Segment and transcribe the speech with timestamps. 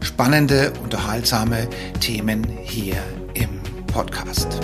[0.00, 1.68] spannende, unterhaltsame
[2.00, 2.96] Themen hier
[3.34, 4.60] im Podcast.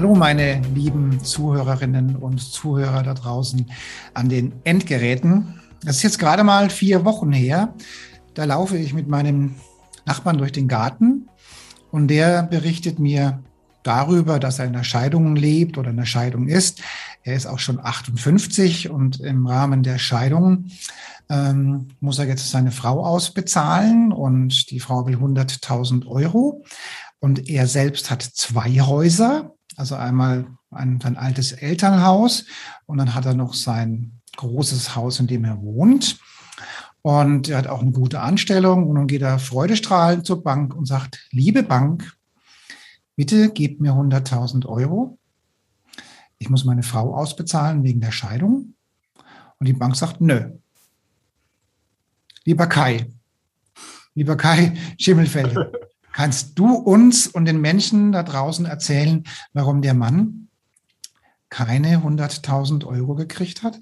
[0.00, 3.70] Hallo meine lieben Zuhörerinnen und Zuhörer da draußen
[4.14, 5.60] an den Endgeräten.
[5.84, 7.74] Das ist jetzt gerade mal vier Wochen her.
[8.32, 9.56] Da laufe ich mit meinem
[10.06, 11.28] Nachbarn durch den Garten
[11.90, 13.42] und der berichtet mir
[13.82, 16.82] darüber, dass er in der Scheidung lebt oder in der Scheidung ist.
[17.22, 20.66] Er ist auch schon 58 und im Rahmen der Scheidung
[21.28, 26.64] ähm, muss er jetzt seine Frau ausbezahlen und die Frau will 100.000 Euro
[27.20, 32.46] und er selbst hat zwei Häuser, also einmal ein, sein altes Elternhaus
[32.86, 36.18] und dann hat er noch sein großes Haus, in dem er wohnt.
[37.02, 40.84] Und er hat auch eine gute Anstellung und dann geht er freudestrahlend zur Bank und
[40.84, 42.12] sagt, liebe Bank,
[43.20, 45.18] bitte gebt mir 100.000 Euro.
[46.38, 48.76] Ich muss meine Frau ausbezahlen wegen der Scheidung.
[49.58, 50.52] Und die Bank sagt, nö.
[52.46, 53.12] Lieber Kai,
[54.14, 55.70] lieber Kai Schimmelfelde,
[56.14, 60.48] kannst du uns und den Menschen da draußen erzählen, warum der Mann
[61.50, 63.78] keine 100.000 Euro gekriegt hat?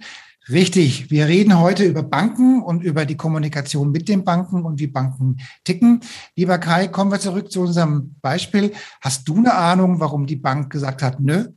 [0.50, 1.10] Richtig.
[1.10, 5.36] Wir reden heute über Banken und über die Kommunikation mit den Banken und wie Banken
[5.64, 6.00] ticken.
[6.36, 8.72] Lieber Kai, kommen wir zurück zu unserem Beispiel.
[9.02, 11.48] Hast du eine Ahnung, warum die Bank gesagt hat, nö?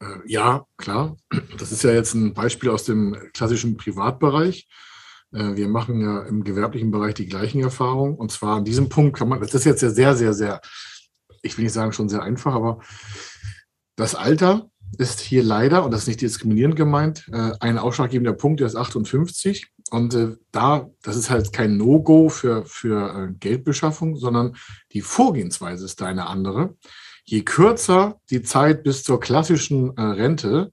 [0.00, 1.16] Äh, ja, klar.
[1.58, 4.66] Das ist ja jetzt ein Beispiel aus dem klassischen Privatbereich.
[5.32, 8.16] Äh, wir machen ja im gewerblichen Bereich die gleichen Erfahrungen.
[8.16, 10.62] Und zwar an diesem Punkt kann man, das ist jetzt ja sehr, sehr, sehr,
[11.42, 12.80] ich will nicht sagen schon sehr einfach, aber
[13.96, 18.60] das Alter ist hier leider, und das ist nicht diskriminierend gemeint, äh, ein ausschlaggebender Punkt,
[18.60, 19.68] der ist 58.
[19.90, 24.56] Und äh, da, das ist halt kein No-Go für, für äh, Geldbeschaffung, sondern
[24.92, 26.76] die Vorgehensweise ist da eine andere.
[27.24, 30.72] Je kürzer die Zeit bis zur klassischen Rente,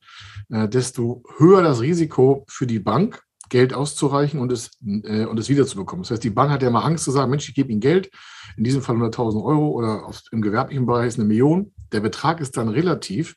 [0.50, 4.72] desto höher das Risiko für die Bank, Geld auszureichen und es,
[5.04, 6.04] äh, und es wiederzubekommen.
[6.04, 8.10] Das heißt, die Bank hat ja mal Angst zu sagen, Mensch, ich gebe Ihnen Geld,
[8.58, 11.74] in diesem Fall 100.000 Euro oder auf, im gewerblichen Bereich eine Million.
[11.92, 13.36] Der Betrag ist dann relativ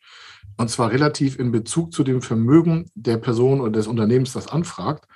[0.56, 5.06] und zwar relativ in Bezug zu dem Vermögen der Person oder des Unternehmens, das anfragt.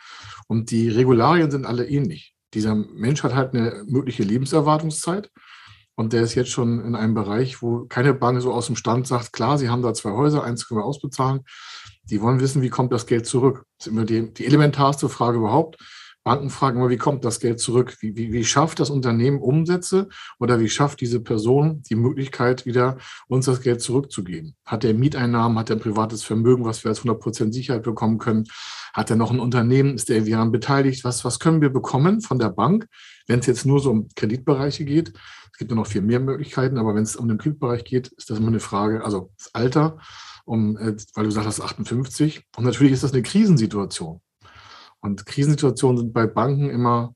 [0.48, 2.34] Und die Regularien sind alle ähnlich.
[2.54, 5.30] Dieser Mensch hat halt eine mögliche Lebenserwartungszeit.
[5.94, 9.06] Und der ist jetzt schon in einem Bereich, wo keine Bank so aus dem Stand
[9.06, 11.40] sagt, klar, Sie haben da zwei Häuser, eins können wir ausbezahlen.
[12.04, 13.64] Die wollen wissen, wie kommt das Geld zurück.
[13.78, 15.76] Das ist immer die, die elementarste Frage überhaupt.
[16.24, 17.96] Banken fragen immer, wie kommt das Geld zurück?
[18.00, 20.08] Wie, wie, wie schafft das Unternehmen Umsätze
[20.38, 22.98] oder wie schafft diese Person die Möglichkeit, wieder
[23.28, 24.54] uns das Geld zurückzugeben?
[24.66, 28.44] Hat er Mieteinnahmen, hat er ein privates Vermögen, was wir als 100% Sicherheit bekommen können?
[28.92, 29.94] Hat er noch ein Unternehmen?
[29.94, 31.04] Ist er irgendwie beteiligt?
[31.04, 32.88] Was, was können wir bekommen von der Bank,
[33.26, 35.12] wenn es jetzt nur so um Kreditbereiche geht?
[35.52, 38.30] Es gibt ja noch viel mehr Möglichkeiten, aber wenn es um den Kreditbereich geht, ist
[38.30, 39.98] das immer eine Frage, also das Alter,
[40.44, 42.44] um, äh, weil du gesagt hast, 58.
[42.56, 44.20] Und natürlich ist das eine Krisensituation.
[45.00, 47.14] Und Krisensituationen sind bei Banken immer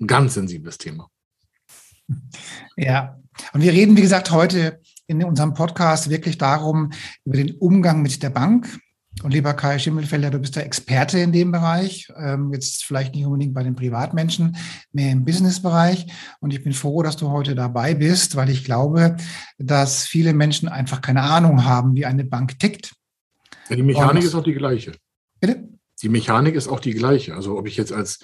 [0.00, 1.08] ein ganz sensibles Thema.
[2.76, 3.18] Ja,
[3.52, 6.92] und wir reden, wie gesagt, heute in unserem Podcast wirklich darum,
[7.24, 8.78] über den Umgang mit der Bank.
[9.22, 13.24] Und lieber Kai Schimmelfelder, du bist der Experte in dem Bereich, ähm, jetzt vielleicht nicht
[13.24, 14.56] unbedingt bei den Privatmenschen,
[14.92, 16.06] mehr im Businessbereich.
[16.40, 19.16] Und ich bin froh, dass du heute dabei bist, weil ich glaube,
[19.58, 22.94] dass viele Menschen einfach keine Ahnung haben, wie eine Bank tickt.
[23.70, 24.92] Ja, die Mechanik Und, ist auch die gleiche.
[25.40, 25.66] Bitte?
[26.02, 27.34] Die Mechanik ist auch die gleiche.
[27.34, 28.20] Also ob ich jetzt als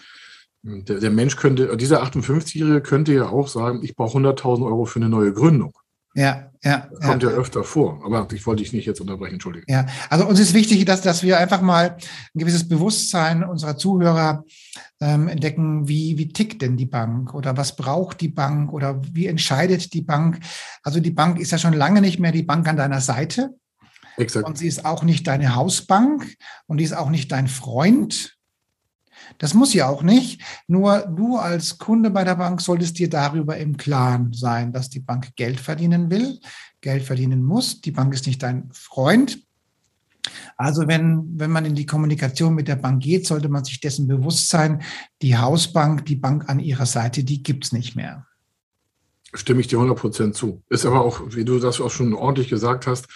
[0.65, 4.85] hm, der, der Mensch könnte, dieser 58-Jährige könnte ja auch sagen, ich brauche 100.000 Euro
[4.85, 5.73] für eine neue Gründung.
[6.15, 6.89] Ja, ja.
[6.91, 7.31] Das kommt ja.
[7.31, 7.37] ja.
[7.37, 8.03] öfter vor.
[8.05, 9.65] Aber ich wollte dich nicht jetzt unterbrechen, entschuldige.
[9.69, 14.45] Ja, also uns ist wichtig, dass, dass wir einfach mal ein gewisses Bewusstsein unserer Zuhörer
[15.01, 19.27] ähm, entdecken, wie, wie tickt denn die Bank oder was braucht die Bank oder wie
[19.27, 20.41] entscheidet die Bank.
[20.83, 23.55] Also die Bank ist ja schon lange nicht mehr die Bank an deiner Seite,
[24.17, 24.47] Exakt.
[24.47, 26.37] Und sie ist auch nicht deine Hausbank
[26.67, 28.37] und die ist auch nicht dein Freund.
[29.39, 30.43] Das muss sie auch nicht.
[30.67, 35.01] Nur du als Kunde bei der Bank solltest dir darüber im Klaren sein, dass die
[35.01, 36.41] Bank Geld verdienen will,
[36.81, 37.81] Geld verdienen muss.
[37.81, 39.43] Die Bank ist nicht dein Freund.
[40.57, 44.07] Also wenn, wenn man in die Kommunikation mit der Bank geht, sollte man sich dessen
[44.07, 44.83] bewusst sein,
[45.21, 48.27] die Hausbank, die Bank an ihrer Seite, die gibt es nicht mehr.
[49.35, 50.63] Stimme ich dir 100 Prozent zu.
[50.69, 53.09] Ist aber auch, wie du das auch schon ordentlich gesagt hast,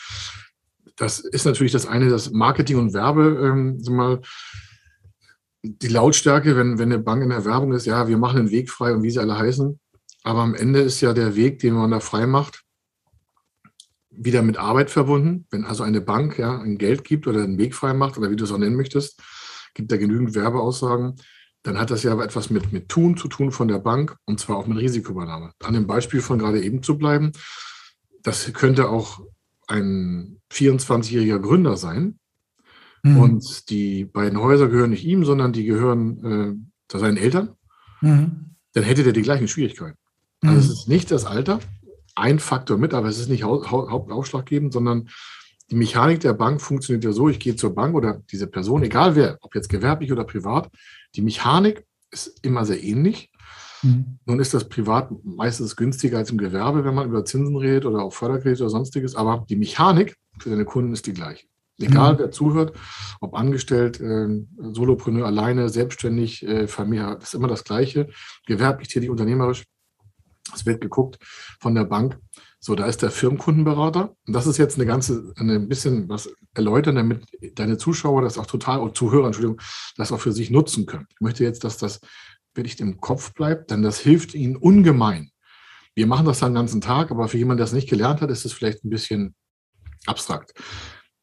[0.97, 4.21] das ist natürlich das eine, das Marketing und Werbe, ähm, mal,
[5.63, 8.71] die Lautstärke, wenn, wenn eine Bank in der Werbung ist, ja, wir machen den Weg
[8.71, 9.79] frei und wie sie alle heißen.
[10.23, 12.63] Aber am Ende ist ja der Weg, den man da frei macht,
[14.11, 15.47] wieder mit Arbeit verbunden.
[15.51, 18.37] Wenn also eine Bank ja ein Geld gibt oder einen Weg frei macht oder wie
[18.37, 19.21] du es auch nennen möchtest,
[19.75, 21.17] gibt da genügend Werbeaussagen,
[21.63, 24.57] dann hat das ja etwas mit, mit Tun zu tun von der Bank und zwar
[24.57, 25.53] auch mit Risikoübernahme.
[25.63, 27.33] An dem Beispiel von gerade eben zu bleiben,
[28.23, 29.21] das könnte auch
[29.67, 32.19] ein 24-jähriger Gründer sein.
[33.03, 33.19] Mhm.
[33.19, 36.25] Und die beiden Häuser gehören nicht ihm, sondern die gehören
[36.93, 37.51] äh, seinen Eltern.
[38.01, 38.57] Mhm.
[38.73, 39.99] Dann hätte der die gleichen Schwierigkeiten.
[40.43, 40.59] Also mhm.
[40.59, 41.61] es ist nicht das Alter,
[42.15, 45.09] ein Faktor mit, aber es ist nicht hauptausschlaggebend, sondern
[45.71, 49.17] die Mechanik der Bank funktioniert ja so, ich gehe zur Bank oder diese Person, egal
[49.17, 50.71] wer, ob jetzt gewerblich oder privat,
[51.15, 53.31] die Mechanik ist immer sehr ähnlich.
[53.82, 54.19] Mhm.
[54.25, 58.02] Nun ist das privat meistens günstiger als im Gewerbe, wenn man über Zinsen redet oder
[58.02, 61.46] auch Förderkredite oder sonstiges, aber die Mechanik für deine Kunden ist die gleiche.
[61.78, 62.19] Egal, mhm.
[62.19, 62.76] wer zuhört,
[63.20, 64.28] ob angestellt, äh,
[64.73, 68.08] Solopreneur alleine, selbstständig, äh, Familie, ist immer das Gleiche.
[68.46, 69.64] Gewerblich, tätig, unternehmerisch.
[70.55, 71.19] Es wird geguckt
[71.61, 72.19] von der Bank.
[72.61, 74.17] So, da ist der Firmenkundenberater.
[74.26, 78.46] Und das ist jetzt eine ganze, ein bisschen was erläutern, damit deine Zuschauer das auch
[78.46, 79.61] total, und Zuhörer, Entschuldigung,
[79.96, 81.06] das auch für sich nutzen können.
[81.11, 82.00] Ich möchte jetzt, dass das
[82.56, 85.31] wirklich im Kopf bleibt, denn das hilft ihnen ungemein.
[85.94, 88.31] Wir machen das dann den ganzen Tag, aber für jemanden, der es nicht gelernt hat,
[88.31, 89.35] ist es vielleicht ein bisschen
[90.06, 90.53] abstrakt.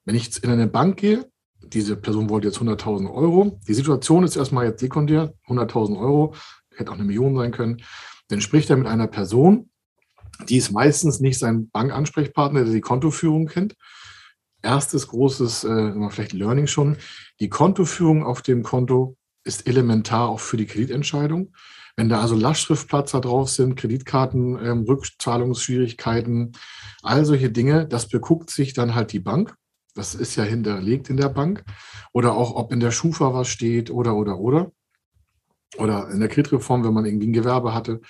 [0.06, 1.30] Wenn ich in eine Bank gehe,
[1.62, 6.36] diese Person wollte jetzt 100.000 Euro, die Situation ist erstmal jetzt sekundär, 100.000 Euro,
[6.76, 7.84] hätte auch eine Million sein können,
[8.30, 9.70] dann spricht er mit einer Person,
[10.50, 13.76] die ist meistens nicht sein Bankansprechpartner, der die Kontoführung kennt.
[14.62, 16.98] Erstes großes, äh, vielleicht Learning schon,
[17.40, 21.54] die Kontoführung auf dem Konto ist elementar auch für die Kreditentscheidung.
[21.96, 26.54] Wenn da also Lastschriftplatzer drauf sind, Kreditkarten, ähm, Rückzahlungsschwierigkeiten,
[27.04, 29.56] all solche Dinge, das beguckt sich dann halt die Bank.
[29.94, 31.64] Das ist ja hinterlegt in der Bank.
[32.12, 34.72] Oder auch, ob in der Schufa was steht oder, oder, oder.
[35.78, 38.02] Oder in der Kreditreform, wenn man irgendwie ein Gewerbe hatte.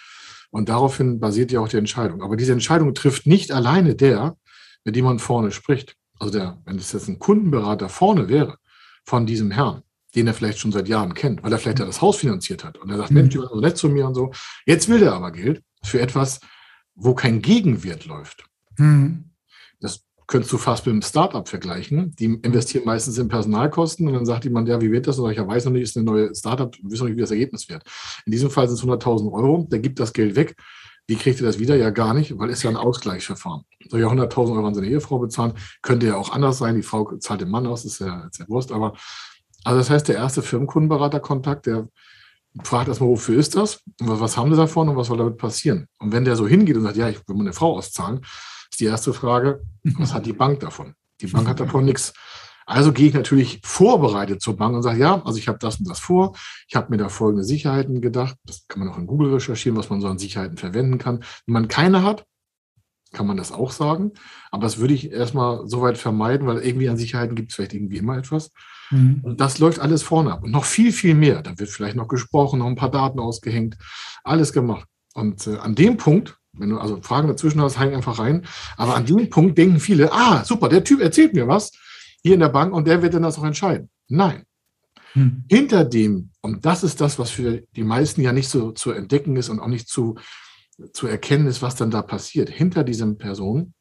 [0.50, 2.21] Und daraufhin basiert ja auch die Entscheidung.
[2.21, 4.38] Aber diese Entscheidung trifft nicht alleine der,
[4.86, 5.95] mit dem man vorne spricht.
[6.19, 8.57] Also der, wenn es jetzt ein Kundenberater vorne wäre
[9.03, 9.83] von diesem Herrn,
[10.15, 12.77] den er vielleicht schon seit Jahren kennt, weil er vielleicht ja das Haus finanziert hat.
[12.77, 13.18] Und er sagt, mhm.
[13.18, 14.31] Mensch, die waren so nett zu mir und so.
[14.65, 16.39] Jetzt will der aber Geld für etwas,
[16.95, 18.45] wo kein Gegenwert läuft.
[18.77, 19.31] Mhm.
[19.80, 22.15] Das könntest du fast mit einem Startup vergleichen.
[22.18, 25.19] Die investieren meistens in Personalkosten und dann sagt jemand, ja, wie wird das?
[25.19, 27.68] Und ich weiß noch nicht, ist eine neue Startup, wissen noch nicht, wie das Ergebnis
[27.69, 27.83] wird.
[28.25, 30.56] In diesem Fall sind es 100.000 Euro, der gibt das Geld weg.
[31.06, 31.75] Wie kriegt er das wieder?
[31.75, 33.63] Ja, gar nicht, weil es ja ein Ausgleichsverfahren.
[33.89, 36.75] Soll ja 100.000 Euro an seine Ehefrau bezahlen, könnte ja auch anders sein.
[36.75, 38.94] Die Frau zahlt den Mann aus, ist ja, ist ja Wurst, aber
[39.63, 41.88] also das heißt, der erste Firmenkundenberaterkontakt, der
[42.63, 43.81] fragt erstmal, wofür ist das?
[44.00, 45.88] Und was haben sie davon und was soll damit passieren?
[46.00, 48.21] Und wenn der so hingeht und sagt, ja, ich will meine Frau auszahlen,
[48.71, 50.95] ist die erste Frage, was hat die Bank davon?
[51.21, 52.13] Die Bank hat davon nichts.
[52.65, 55.89] Also gehe ich natürlich vorbereitet zur Bank und sage, ja, also ich habe das und
[55.89, 56.36] das vor.
[56.68, 58.36] Ich habe mir da folgende Sicherheiten gedacht.
[58.45, 61.24] Das kann man auch in Google recherchieren, was man so an Sicherheiten verwenden kann.
[61.45, 62.25] Wenn man keine hat,
[63.12, 64.13] kann man das auch sagen.
[64.50, 67.98] Aber das würde ich erstmal soweit vermeiden, weil irgendwie an Sicherheiten gibt es vielleicht irgendwie
[67.98, 68.51] immer etwas.
[68.93, 69.19] Mhm.
[69.23, 70.43] Und das läuft alles vorne ab.
[70.43, 71.41] Und noch viel, viel mehr.
[71.41, 73.77] Da wird vielleicht noch gesprochen, noch ein paar Daten ausgehängt,
[74.23, 74.88] alles gemacht.
[75.13, 78.45] Und äh, an dem Punkt, wenn du also Fragen dazwischen hast, häng einfach rein.
[78.77, 81.71] Aber an dem Punkt denken viele, ah, super, der Typ erzählt mir was
[82.21, 83.89] hier in der Bank und der wird dann das auch entscheiden.
[84.07, 84.43] Nein.
[85.13, 85.43] Hm.
[85.50, 89.35] Hinter dem, und das ist das, was für die meisten ja nicht so zu entdecken
[89.35, 90.15] ist und auch nicht zu,
[90.93, 92.50] zu erkennen ist, was dann da passiert.
[92.50, 93.73] Hinter diesem Person,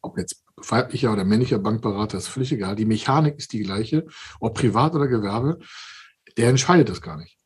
[0.00, 2.76] ob jetzt weiblicher oder männlicher Bankberater, ist völlig egal.
[2.76, 4.06] Die Mechanik ist die gleiche,
[4.40, 5.58] ob privat oder Gewerbe,
[6.36, 7.38] der entscheidet das gar nicht.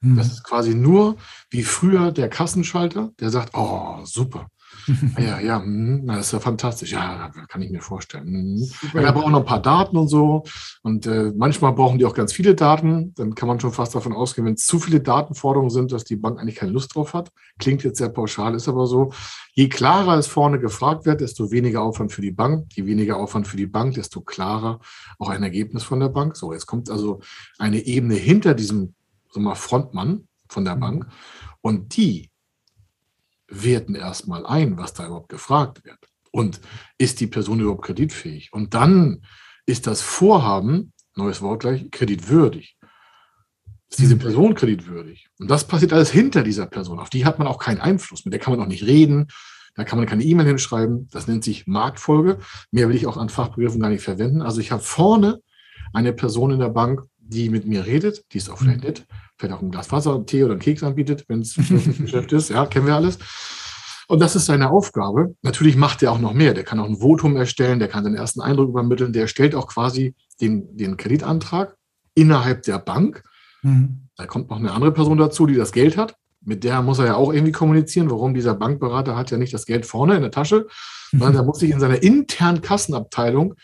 [0.00, 0.16] Mhm.
[0.16, 1.16] Das ist quasi nur
[1.50, 4.48] wie früher der Kassenschalter, der sagt, oh, super.
[5.18, 6.92] Ja, ja, mh, hm, das ist ja fantastisch.
[6.92, 8.26] Ja, kann ich mir vorstellen.
[8.26, 8.70] Mhm.
[8.92, 10.44] Wir brauchen noch ein paar Daten und so.
[10.82, 13.14] Und äh, manchmal brauchen die auch ganz viele Daten.
[13.14, 16.16] Dann kann man schon fast davon ausgehen, wenn es zu viele Datenforderungen sind, dass die
[16.16, 17.30] Bank eigentlich keine Lust drauf hat.
[17.58, 19.12] Klingt jetzt sehr pauschal, ist aber so.
[19.52, 22.66] Je klarer es vorne gefragt wird, desto weniger Aufwand für die Bank.
[22.74, 24.80] Je weniger Aufwand für die Bank, desto klarer
[25.18, 26.36] auch ein Ergebnis von der Bank.
[26.36, 27.20] So, jetzt kommt also
[27.58, 28.94] eine Ebene hinter diesem
[29.30, 30.80] so mal Frontmann von der mhm.
[30.80, 31.06] Bank.
[31.60, 32.30] Und die
[33.48, 35.98] werten erstmal ein, was da überhaupt gefragt wird.
[36.30, 36.60] Und
[36.98, 38.52] ist die Person überhaupt kreditfähig?
[38.52, 39.22] Und dann
[39.66, 42.76] ist das Vorhaben, neues Wort gleich, kreditwürdig.
[43.88, 44.20] Ist diese mhm.
[44.20, 45.28] Person kreditwürdig?
[45.38, 46.98] Und das passiert alles hinter dieser Person.
[46.98, 48.24] Auf die hat man auch keinen Einfluss.
[48.24, 49.28] Mit der kann man auch nicht reden.
[49.74, 51.08] Da kann man keine E-Mail hinschreiben.
[51.10, 52.38] Das nennt sich Marktfolge.
[52.70, 54.42] Mehr will ich auch an Fachbegriffen gar nicht verwenden.
[54.42, 55.40] Also ich habe vorne
[55.92, 58.24] eine Person in der Bank, die mit mir redet.
[58.32, 58.86] Die ist auch vielleicht mhm.
[58.86, 59.06] nett
[59.38, 62.50] vielleicht auch ein Glas Wasser, Tee oder einen Keks anbietet, wenn es ein Geschäft ist.
[62.50, 63.18] Ja, kennen wir alles.
[64.08, 65.34] Und das ist seine Aufgabe.
[65.42, 66.54] Natürlich macht er auch noch mehr.
[66.54, 69.66] Der kann auch ein Votum erstellen, der kann den ersten Eindruck übermitteln, der stellt auch
[69.66, 71.76] quasi den, den Kreditantrag
[72.14, 73.22] innerhalb der Bank.
[73.62, 74.08] Mhm.
[74.16, 76.14] Da kommt noch eine andere Person dazu, die das Geld hat.
[76.40, 78.08] Mit der muss er ja auch irgendwie kommunizieren.
[78.08, 80.68] Warum dieser Bankberater hat ja nicht das Geld vorne in der Tasche,
[81.10, 83.54] sondern der muss sich in seiner internen Kassenabteilung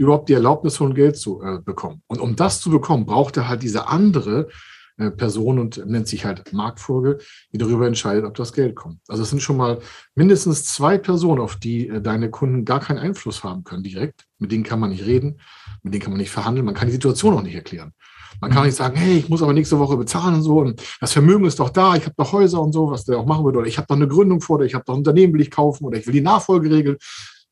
[0.00, 2.02] überhaupt die Erlaubnis von Geld zu äh, bekommen.
[2.06, 4.48] Und um das zu bekommen, braucht er halt diese andere
[4.96, 7.18] äh, Person und nennt sich halt Marktfolge,
[7.52, 9.00] die darüber entscheidet, ob das Geld kommt.
[9.08, 9.80] Also es sind schon mal
[10.14, 14.24] mindestens zwei Personen, auf die äh, deine Kunden gar keinen Einfluss haben können direkt.
[14.38, 15.38] Mit denen kann man nicht reden,
[15.82, 17.92] mit denen kann man nicht verhandeln, man kann die Situation auch nicht erklären.
[18.40, 18.66] Man kann mhm.
[18.68, 20.60] nicht sagen, hey, ich muss aber nächste Woche bezahlen und so.
[20.60, 23.26] Und das Vermögen ist doch da, ich habe doch Häuser und so, was der auch
[23.26, 23.58] machen würde.
[23.58, 25.50] Oder ich habe doch eine Gründung vor, oder ich habe doch ein Unternehmen, will ich
[25.50, 26.96] kaufen, oder ich will die Nachfolge regeln.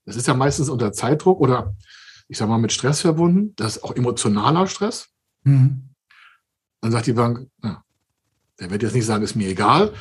[0.06, 1.74] Das ist ja meistens unter Zeitdruck oder
[2.28, 3.54] ich sage mal mit Stress verbunden.
[3.56, 5.08] Das ist auch emotionaler Stress.
[5.44, 5.94] Mhm.
[6.80, 7.82] Dann sagt die Bank, ja,
[8.60, 9.92] der wird jetzt nicht sagen, ist mir egal,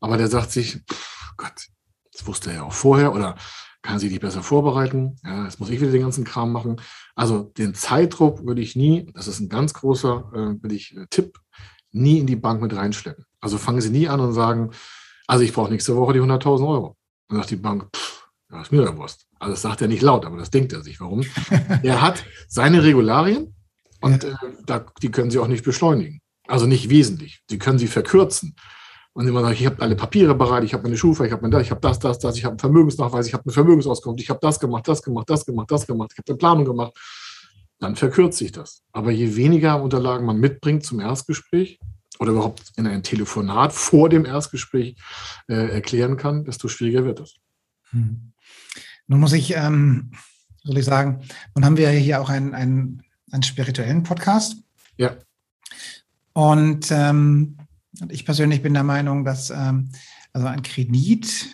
[0.00, 1.68] aber der sagt sich, pff, Gott,
[2.12, 3.36] das wusste er ja auch vorher oder
[3.82, 5.16] kann sie dich besser vorbereiten?
[5.24, 6.80] Ja, jetzt muss ich wieder den ganzen Kram machen.
[7.14, 11.06] Also den Zeitdruck würde ich nie, das ist ein ganz großer äh, würde ich, äh,
[11.08, 11.38] Tipp,
[11.92, 13.24] nie in die Bank mit reinschleppen.
[13.40, 14.72] Also fangen Sie nie an und sagen,
[15.26, 16.96] also ich brauche nächste Woche die 100.000 Euro.
[17.28, 19.27] Dann sagt die Bank, pff, ja, ist mir ja Wurst.
[19.38, 21.00] Also das sagt er nicht laut, aber das denkt er sich.
[21.00, 21.24] Warum?
[21.82, 23.54] er hat seine Regularien
[24.00, 24.34] und äh,
[24.66, 26.20] da, die können Sie auch nicht beschleunigen.
[26.48, 27.42] Also nicht wesentlich.
[27.48, 28.56] Sie können sie verkürzen.
[29.12, 31.50] Und immer sagen, ich habe alle Papiere bereit, ich habe meine Schufa, ich habe mein
[31.50, 34.30] das, ich habe das, das, das, ich habe einen Vermögensnachweis, ich habe eine Vermögensauskunft, ich
[34.30, 36.96] habe das gemacht, das gemacht, das gemacht, das gemacht, ich habe eine Planung gemacht.
[37.80, 38.82] Dann verkürzt sich das.
[38.92, 41.80] Aber je weniger Unterlagen man mitbringt zum Erstgespräch
[42.18, 44.96] oder überhaupt in ein Telefonat vor dem Erstgespräch
[45.48, 47.36] äh, erklären kann, desto schwieriger wird es.
[47.90, 48.32] Hm.
[49.08, 50.12] Nun muss ich, ähm,
[50.62, 51.22] soll ich sagen,
[51.54, 54.56] nun haben wir hier auch einen, einen, einen spirituellen Podcast.
[54.96, 55.16] Ja.
[56.34, 57.56] Und ähm,
[58.10, 59.90] ich persönlich bin der Meinung, dass ähm,
[60.32, 61.48] also ein Kredit,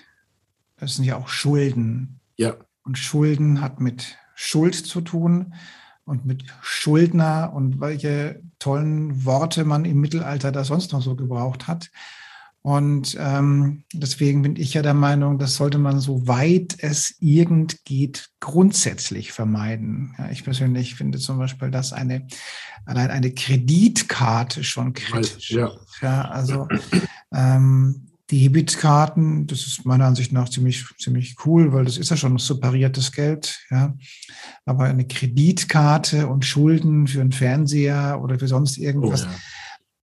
[0.76, 2.20] das sind ja auch Schulden.
[2.36, 2.56] Ja.
[2.82, 5.54] Und Schulden hat mit Schuld zu tun
[6.04, 11.68] und mit Schuldner und welche tollen Worte man im Mittelalter da sonst noch so gebraucht
[11.68, 11.90] hat.
[12.66, 17.84] Und ähm, deswegen bin ich ja der Meinung, das sollte man so weit es irgend
[17.84, 20.14] geht grundsätzlich vermeiden.
[20.16, 22.26] Ja, ich persönlich finde zum Beispiel, dass eine
[22.86, 25.50] allein eine Kreditkarte schon kritisch.
[25.50, 25.72] Ja.
[26.00, 26.66] ja also
[27.34, 32.38] ähm, Debitkarten, das ist meiner Ansicht nach ziemlich, ziemlich cool, weil das ist ja schon
[32.38, 33.94] separiertes Geld, ja.
[34.64, 39.34] Aber eine Kreditkarte und Schulden für einen Fernseher oder für sonst irgendwas, oh, ja.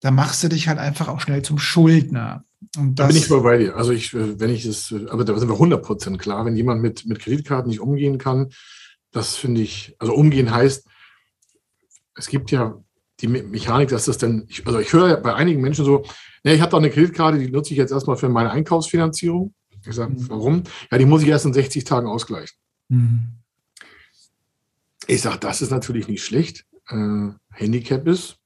[0.02, 2.46] da machst du dich halt einfach auch schnell zum Schuldner.
[2.78, 3.76] Und da bin ich voll bei dir.
[3.76, 7.06] Also ich, äh, wenn ich es, aber da sind wir 100% klar, wenn jemand mit,
[7.06, 8.52] mit Kreditkarten nicht umgehen kann,
[9.12, 10.88] das finde ich, also umgehen heißt,
[12.16, 12.82] es gibt ja
[13.20, 16.04] die Mechanik, dass das dann, also ich höre bei einigen Menschen so,
[16.44, 19.54] ne, ich habe doch eine Kreditkarte, die nutze ich jetzt erstmal für meine Einkaufsfinanzierung.
[19.86, 20.30] Ich sage, mhm.
[20.30, 20.64] warum?
[20.92, 22.56] Ja, die muss ich erst in 60 Tagen ausgleichen.
[22.90, 23.42] Mhm.
[25.08, 26.66] Ich sage, das ist natürlich nicht schlecht.
[26.88, 28.38] Äh, Handicap ist,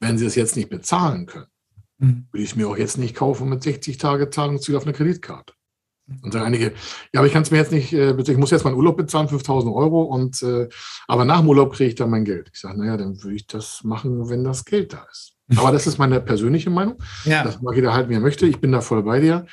[0.00, 1.46] wenn Sie es jetzt nicht bezahlen können,
[2.02, 2.26] Mhm.
[2.32, 5.54] Will ich mir auch jetzt nicht kaufen mit 60 Tage Zahlungsziel auf eine Kreditkarte.
[6.22, 6.72] Und sagen einige,
[7.12, 9.28] ja, aber ich kann es mir jetzt nicht, äh, ich muss jetzt meinen Urlaub bezahlen,
[9.28, 10.68] 5000 Euro, und, äh,
[11.06, 12.50] aber nach dem Urlaub kriege ich dann mein Geld.
[12.52, 15.32] Ich sage, naja, dann würde ich das machen, wenn das Geld da ist.
[15.56, 16.96] Aber das ist meine persönliche Meinung.
[17.24, 17.44] Ja.
[17.44, 18.46] Das mag jeder halten, wie er möchte.
[18.46, 19.46] Ich bin da voll bei dir.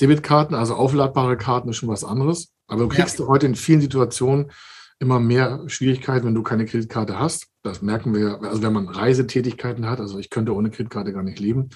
[0.00, 2.52] Debitkarten, also aufladbare Karten, ist schon was anderes.
[2.66, 3.26] Aber du kriegst ja.
[3.26, 4.50] heute in vielen Situationen
[4.98, 7.48] immer mehr Schwierigkeiten, wenn du keine Kreditkarte hast.
[7.62, 10.00] Das merken wir, also wenn man Reisetätigkeiten hat.
[10.00, 11.70] Also ich könnte ohne Kreditkarte gar nicht leben.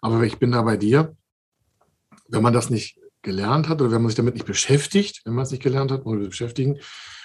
[0.00, 1.16] Aber ich bin da bei dir.
[2.28, 5.44] Wenn man das nicht gelernt hat oder wenn man sich damit nicht beschäftigt, wenn man
[5.44, 6.78] es nicht gelernt hat, muss beschäftigen.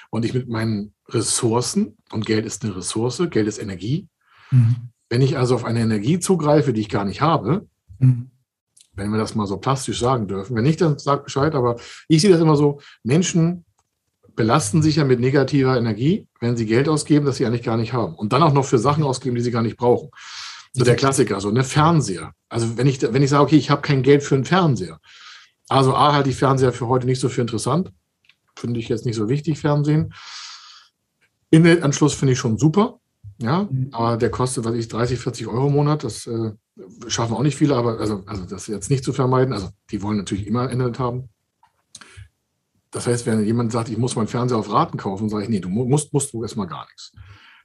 [0.09, 4.07] Und ich mit meinen Ressourcen, und Geld ist eine Ressource, Geld ist Energie.
[4.51, 4.89] Mhm.
[5.09, 7.67] Wenn ich also auf eine Energie zugreife, die ich gar nicht habe,
[7.99, 8.31] mhm.
[8.93, 11.75] wenn wir das mal so plastisch sagen dürfen, wenn nicht, dann sag Bescheid, aber
[12.07, 13.65] ich sehe das immer so, Menschen
[14.35, 17.93] belasten sich ja mit negativer Energie, wenn sie Geld ausgeben, das sie eigentlich gar nicht
[17.93, 18.15] haben.
[18.15, 20.09] Und dann auch noch für Sachen ausgeben, die sie gar nicht brauchen.
[20.73, 22.33] So der Klassiker, so eine Fernseher.
[22.49, 24.99] Also wenn ich, wenn ich sage, okay, ich habe kein Geld für einen Fernseher.
[25.69, 27.91] Also A, halte ich Fernseher für heute nicht so für interessant.
[28.57, 30.13] Finde ich jetzt nicht so wichtig, Fernsehen.
[31.49, 32.99] Internetanschluss finde ich schon super.
[33.41, 33.89] Ja, mhm.
[33.91, 36.03] aber der kostet, was ich, 30, 40 Euro im Monat.
[36.03, 36.51] Das äh,
[37.07, 39.53] schaffen auch nicht viele, aber also, also das jetzt nicht zu vermeiden.
[39.53, 41.29] Also die wollen natürlich immer Internet haben.
[42.95, 45.59] Das heißt, wenn jemand sagt, ich muss meinen Fernseher auf Raten kaufen, sage ich, nee,
[45.59, 47.11] du musst, musst du erstmal gar nichts.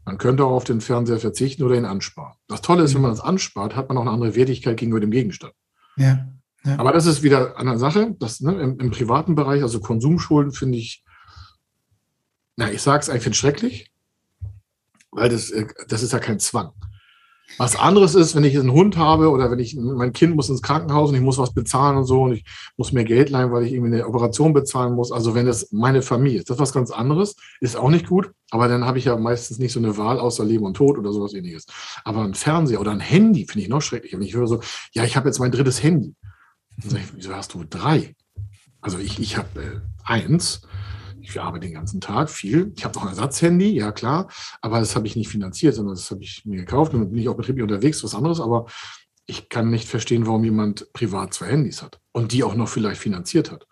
[0.05, 2.35] Man könnte auch auf den Fernseher verzichten oder ihn ansparen.
[2.49, 5.13] Das Tolle ist, wenn man das anspart, hat man auch eine andere Wertigkeit gegenüber dem
[5.13, 5.55] Gegenstand.
[5.97, 6.27] Ja.
[6.65, 6.79] ja.
[6.81, 8.17] Aber das ist wieder eine Sache.
[8.19, 11.05] Das, ne, im, im, privaten Bereich, also Konsumschulden, finde ich,
[12.57, 13.93] na, ich sage es, ich finde es schrecklich,
[15.13, 16.73] weil das, äh, das ist ja kein Zwang.
[17.59, 20.63] Was anderes ist, wenn ich einen Hund habe oder wenn ich, mein Kind muss ins
[20.63, 22.45] Krankenhaus und ich muss was bezahlen und so und ich
[22.77, 25.13] muss mir Geld leihen, weil ich irgendwie eine Operation bezahlen muss.
[25.13, 28.31] Also wenn das meine Familie ist, das ist was ganz anderes, ist auch nicht gut,
[28.51, 31.13] aber dann habe ich ja meistens nicht so eine Wahl außer Leben und Tod oder
[31.13, 31.67] sowas ähnliches.
[32.05, 34.13] Aber ein Fernseher oder ein Handy finde ich noch schrecklich.
[34.13, 34.61] Wenn ich höre so,
[34.93, 36.15] ja, ich habe jetzt mein drittes Handy.
[36.79, 38.15] Dann sage ich, wieso hast du drei?
[38.81, 40.63] Also ich, ich habe äh, eins
[41.23, 42.73] ich arbeite den ganzen Tag viel.
[42.77, 44.29] Ich habe noch ein Ersatzhandy, ja klar,
[44.61, 47.29] aber das habe ich nicht finanziert, sondern das habe ich mir gekauft dann bin ich
[47.29, 48.67] auch betrieblich unterwegs, was anderes, aber
[49.27, 53.01] ich kann nicht verstehen, warum jemand privat zwei Handys hat und die auch noch vielleicht
[53.01, 53.67] finanziert hat.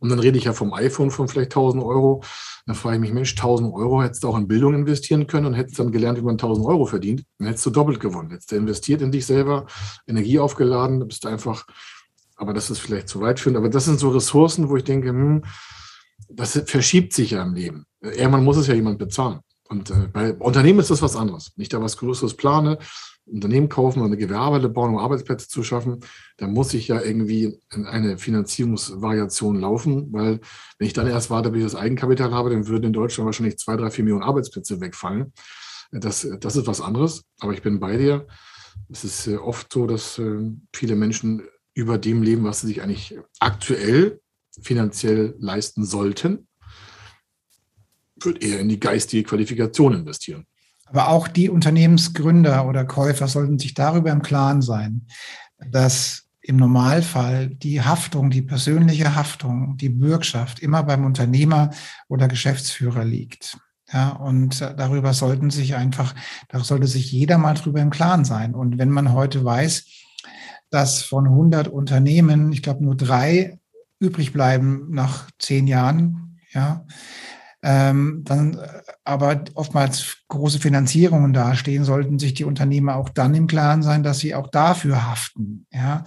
[0.00, 2.22] Und dann rede ich ja vom iPhone von vielleicht 1000 Euro.
[2.66, 5.54] Dann frage ich mich, Mensch, 1000 Euro hättest du auch in Bildung investieren können und
[5.54, 7.24] hättest dann gelernt, wie man 1000 Euro verdient.
[7.38, 8.30] Dann hättest du doppelt gewonnen.
[8.30, 9.66] Hättest du investiert in dich selber,
[10.06, 11.66] Energie aufgeladen, bist du einfach,
[12.36, 13.56] aber das ist vielleicht zu weit führend.
[13.56, 15.42] Aber das sind so Ressourcen, wo ich denke, hm,
[16.28, 17.86] das verschiebt sich ja im Leben.
[18.00, 19.40] Irgendwann muss es ja jemand bezahlen.
[19.68, 21.52] Und äh, bei Unternehmen ist das was anderes.
[21.56, 22.78] Nicht da was Größeres plane,
[23.26, 26.00] Unternehmen kaufen oder eine Gewerbe bauen, um Arbeitsplätze zu schaffen,
[26.36, 30.40] da muss ich ja irgendwie in eine Finanzierungsvariation laufen, weil
[30.78, 33.58] wenn ich dann erst warte, bis ich das Eigenkapital habe, dann würden in Deutschland wahrscheinlich
[33.58, 35.32] zwei, drei, vier Millionen Arbeitsplätze wegfallen.
[35.90, 38.26] Das, das ist was anderes, aber ich bin bei dir.
[38.90, 41.42] Es ist äh, oft so, dass äh, viele Menschen
[41.72, 44.20] über dem leben, was sie sich eigentlich aktuell
[44.62, 46.46] finanziell leisten sollten,
[48.20, 50.46] würde eher in die geistige Qualifikation investieren.
[50.86, 55.06] Aber auch die Unternehmensgründer oder Käufer sollten sich darüber im Klaren sein,
[55.70, 61.70] dass im Normalfall die Haftung, die persönliche Haftung, die Bürgschaft immer beim Unternehmer
[62.08, 63.58] oder Geschäftsführer liegt.
[63.92, 66.14] Ja, und darüber sollten sich einfach,
[66.48, 68.54] da sollte sich jeder mal drüber im Klaren sein.
[68.54, 69.86] Und wenn man heute weiß,
[70.70, 73.58] dass von 100 Unternehmen, ich glaube nur drei
[73.98, 76.86] übrig bleiben nach zehn Jahren, ja,
[77.62, 78.68] ähm, dann äh,
[79.04, 84.18] aber oftmals große Finanzierungen dastehen, sollten sich die Unternehmer auch dann im Klaren sein, dass
[84.18, 86.04] sie auch dafür haften, ja.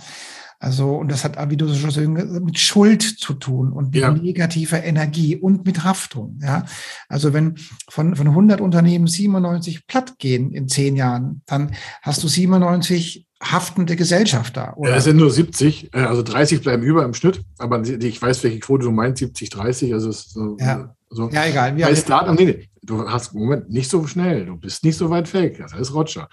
[0.59, 4.11] Also, und das hat, wie du schon sagst, mit Schuld zu tun und mit ja.
[4.11, 6.39] negativer Energie und mit Haftung.
[6.41, 6.65] Ja,
[7.07, 7.55] also wenn
[7.89, 13.95] von, von 100 Unternehmen 97 platt gehen in zehn Jahren, dann hast du 97 haftende
[13.95, 14.73] Gesellschaft da.
[14.75, 14.91] Oder?
[14.91, 18.43] Ja, es sind nur 70, äh, also 30 bleiben über im Schnitt, aber ich weiß,
[18.43, 20.95] welche Quote du meinst, 70, 30, also es ist so, ja.
[21.09, 21.29] so.
[21.29, 21.73] ja, egal.
[21.73, 25.31] Bei Startup, nee, nee, du hast, Moment, nicht so schnell, du bist nicht so weit
[25.33, 26.27] weg, das ist Roger.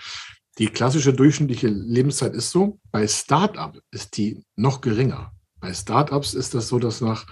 [0.58, 5.32] Die klassische durchschnittliche Lebenszeit ist so, bei Startup ist die noch geringer.
[5.60, 7.26] Bei Startups ist das so, dass nach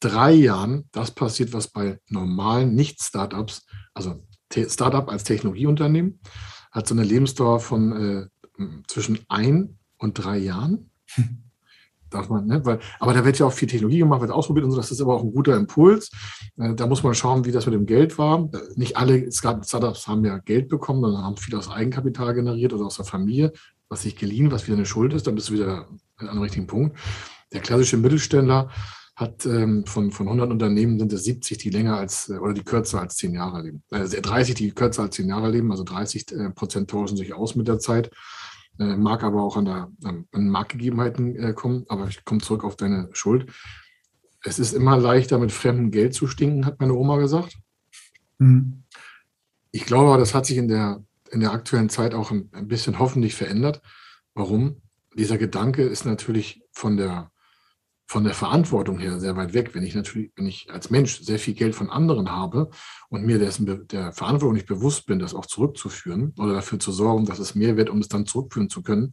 [0.00, 6.20] drei Jahren das passiert, was bei normalen Nicht-Startups, also Startup als Technologieunternehmen,
[6.70, 8.26] hat so eine Lebensdauer von äh,
[8.86, 10.90] zwischen ein und drei Jahren.
[12.10, 12.64] Darf man, ne?
[12.64, 14.76] Weil, aber da wird ja auch viel Technologie gemacht, wird ausprobiert und so.
[14.78, 16.10] Das ist aber auch ein guter Impuls.
[16.56, 18.48] Äh, da muss man schauen, wie das mit dem Geld war.
[18.76, 22.96] Nicht alle Startups haben ja Geld bekommen, sondern haben viel aus Eigenkapital generiert oder aus
[22.96, 23.52] der Familie,
[23.88, 25.26] was sich geliehen, was wieder eine Schuld ist.
[25.26, 26.96] Dann bist du wieder an einem richtigen Punkt.
[27.52, 28.70] Der klassische Mittelständler
[29.18, 32.62] hat ähm, von, von 100 Unternehmen sind es 70, die länger als äh, oder die
[32.62, 33.82] kürzer als 10 Jahre leben.
[33.90, 37.56] Also 30, die kürzer als 10 Jahre leben, also 30 äh, Prozent tauschen sich aus
[37.56, 38.10] mit der Zeit.
[38.78, 41.84] Äh, mag aber auch an, der, an Marktgegebenheiten äh, kommen.
[41.88, 43.50] Aber ich komme zurück auf deine Schuld.
[44.42, 47.58] Es ist immer leichter, mit fremdem Geld zu stinken, hat meine Oma gesagt.
[48.38, 48.84] Mhm.
[49.70, 52.98] Ich glaube, das hat sich in der, in der aktuellen Zeit auch ein, ein bisschen
[52.98, 53.82] hoffentlich verändert.
[54.34, 54.80] Warum?
[55.16, 57.30] Dieser Gedanke ist natürlich von der
[58.08, 59.74] von der Verantwortung her sehr weit weg.
[59.74, 62.70] Wenn ich natürlich, wenn ich als Mensch sehr viel Geld von anderen habe
[63.10, 67.26] und mir dessen der Verantwortung nicht bewusst bin, das auch zurückzuführen oder dafür zu sorgen,
[67.26, 69.12] dass es mehr wird, um es dann zurückführen zu können,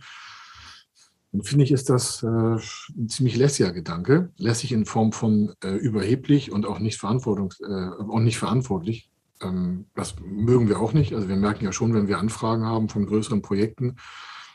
[1.34, 4.32] dann finde ich, ist das äh, ein ziemlich lässiger Gedanke.
[4.38, 9.12] Lässig in Form von äh, überheblich und auch nicht, Verantwortung, äh, auch nicht verantwortlich.
[9.42, 11.14] Ähm, das mögen wir auch nicht.
[11.14, 13.98] Also wir merken ja schon, wenn wir Anfragen haben von größeren Projekten,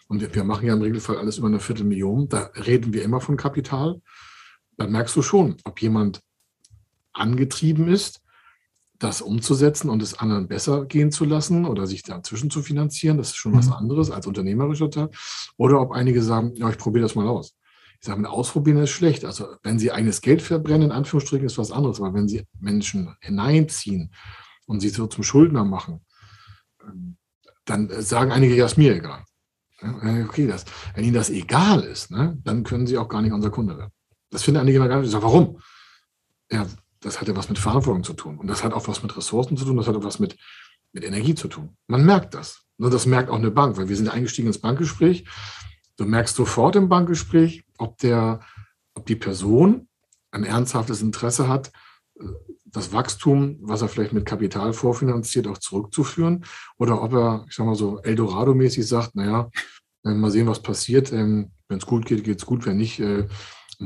[0.08, 3.20] und wir, wir machen ja im Regelfall alles über eine Viertelmillion, da reden wir immer
[3.20, 4.00] von Kapital
[4.80, 6.22] dann merkst du schon, ob jemand
[7.12, 8.22] angetrieben ist,
[8.98, 13.18] das umzusetzen und es anderen besser gehen zu lassen oder sich dazwischen zu finanzieren.
[13.18, 13.58] Das ist schon mhm.
[13.58, 15.10] was anderes als unternehmerischer Teil.
[15.58, 17.54] Oder ob einige sagen, ja, ich probiere das mal aus.
[18.00, 19.26] Ich sage, ausprobieren ist schlecht.
[19.26, 22.00] Also wenn sie eigenes Geld verbrennen, in Anführungsstrichen, ist was anderes.
[22.00, 24.14] Aber wenn sie Menschen hineinziehen
[24.64, 26.06] und sie so zum Schuldner machen,
[26.82, 27.18] ähm,
[27.66, 29.24] dann sagen einige, ja, ist mir egal.
[29.82, 30.64] Okay, das,
[30.94, 33.92] wenn ihnen das egal ist, ne, dann können sie auch gar nicht unser Kunde werden.
[34.30, 35.06] Das finden einige immer gar nicht.
[35.06, 35.60] Ich sage, warum?
[36.50, 36.66] Ja,
[37.00, 38.38] das hat ja was mit Verantwortung zu tun.
[38.38, 39.76] Und das hat auch was mit Ressourcen zu tun.
[39.76, 40.36] Das hat auch was mit,
[40.92, 41.76] mit Energie zu tun.
[41.86, 42.62] Man merkt das.
[42.78, 45.26] Nur das merkt auch eine Bank, weil wir sind eingestiegen ins Bankgespräch.
[45.96, 48.40] Du merkst sofort im Bankgespräch, ob, der,
[48.94, 49.88] ob die Person
[50.30, 51.72] ein ernsthaftes Interesse hat,
[52.64, 56.44] das Wachstum, was er vielleicht mit Kapital vorfinanziert, auch zurückzuführen?
[56.78, 59.50] Oder ob er, ich sag mal so, Eldorado-mäßig sagt, naja,
[60.04, 61.12] äh, mal sehen, was passiert.
[61.12, 62.66] Ähm, wenn es gut geht, geht es gut.
[62.66, 63.26] Wenn nicht, äh,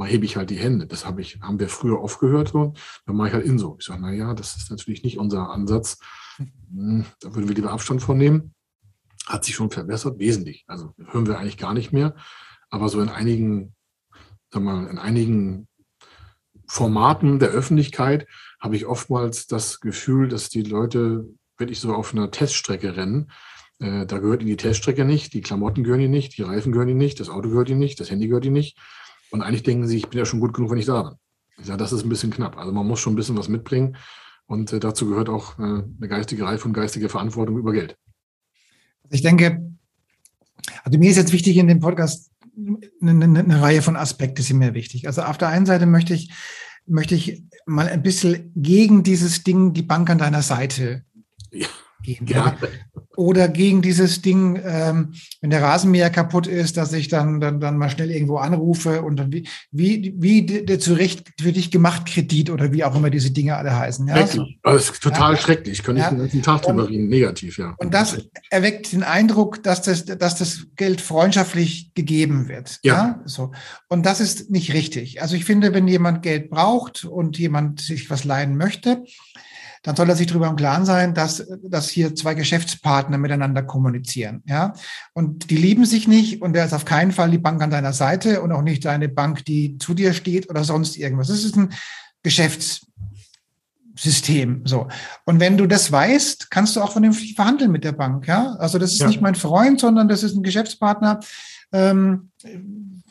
[0.03, 0.87] hebe ich halt die Hände.
[0.87, 2.49] Das hab ich, haben wir früher oft gehört.
[2.49, 2.75] So.
[3.07, 3.77] Dann mache ich halt in so.
[3.79, 5.99] Ich sage, naja, das ist natürlich nicht unser Ansatz.
[6.37, 8.55] Hm, da würden wir lieber Abstand von nehmen.
[9.27, 10.65] Hat sich schon verbessert, wesentlich.
[10.67, 12.17] Also hören wir eigentlich gar nicht mehr.
[12.71, 13.75] Aber so in einigen,
[14.51, 15.69] sag mal, in einigen
[16.67, 18.27] Formaten der Öffentlichkeit
[18.61, 23.31] habe ich oftmals das Gefühl, dass die Leute wirklich so auf einer Teststrecke rennen.
[23.79, 26.89] Äh, da gehört ihnen die Teststrecke nicht, die Klamotten gehören ihnen nicht, die Reifen gehören
[26.89, 28.79] ihnen nicht, das Auto gehört ihnen nicht, das Handy gehört ihnen nicht.
[29.31, 31.19] Und eigentlich denken sie, ich bin ja schon gut genug, wenn ich da bin.
[31.59, 32.57] Ich sage, das ist ein bisschen knapp.
[32.57, 33.97] Also man muss schon ein bisschen was mitbringen.
[34.47, 37.97] Und äh, dazu gehört auch äh, eine geistige Reife und geistige Verantwortung über Geld.
[39.11, 39.71] Ich denke,
[40.83, 44.59] also mir ist jetzt wichtig in dem Podcast eine, eine, eine Reihe von Aspekten sind
[44.59, 45.07] mir wichtig.
[45.07, 46.31] Also auf der einen Seite möchte ich,
[46.87, 51.05] möchte ich mal ein bisschen gegen dieses Ding, die Bank an deiner Seite
[51.51, 51.69] ja,
[52.05, 52.27] gehen.
[52.29, 52.57] Ja.
[53.17, 57.77] Oder gegen dieses Ding, ähm, wenn der Rasenmäher kaputt ist, dass ich dann, dann, dann
[57.79, 62.51] mal schnell irgendwo anrufe und dann wie, wie, wie der zurecht für dich gemacht Kredit
[62.51, 64.07] oder wie auch immer diese Dinge alle heißen.
[64.09, 64.17] Ja?
[64.17, 64.59] Schrecklich.
[64.63, 65.41] Das ist total ja.
[65.41, 65.83] schrecklich.
[65.83, 67.09] Könnte ich den ganzen Tag drüber reden.
[67.09, 67.75] Negativ, ja.
[67.79, 68.19] Und das
[68.51, 72.79] erweckt den Eindruck, dass das, dass das Geld freundschaftlich gegeben wird.
[72.83, 72.95] Ja.
[72.95, 73.23] ja.
[73.25, 73.53] So.
[73.89, 75.23] Und das ist nicht richtig.
[75.23, 79.05] Also ich finde, wenn jemand Geld braucht und jemand sich was leihen möchte,
[79.85, 84.43] dann soll er sich darüber im Klaren sein, dass, dass hier zwei Geschäftspartner miteinander kommunizieren.
[84.47, 84.73] Ja?
[85.13, 87.93] Und die lieben sich nicht und der ist auf keinen Fall die Bank an deiner
[87.93, 91.29] Seite und auch nicht deine Bank, die zu dir steht oder sonst irgendwas.
[91.29, 91.69] Das ist ein
[92.23, 94.63] Geschäftssystem.
[94.65, 94.89] So.
[95.27, 98.27] Und wenn du das weißt, kannst du auch vernünftig verhandeln mit der Bank.
[98.27, 98.55] Ja?
[98.55, 99.07] Also das ist ja.
[99.07, 101.21] nicht mein Freund, sondern das ist ein Geschäftspartner.
[101.73, 102.31] Ähm,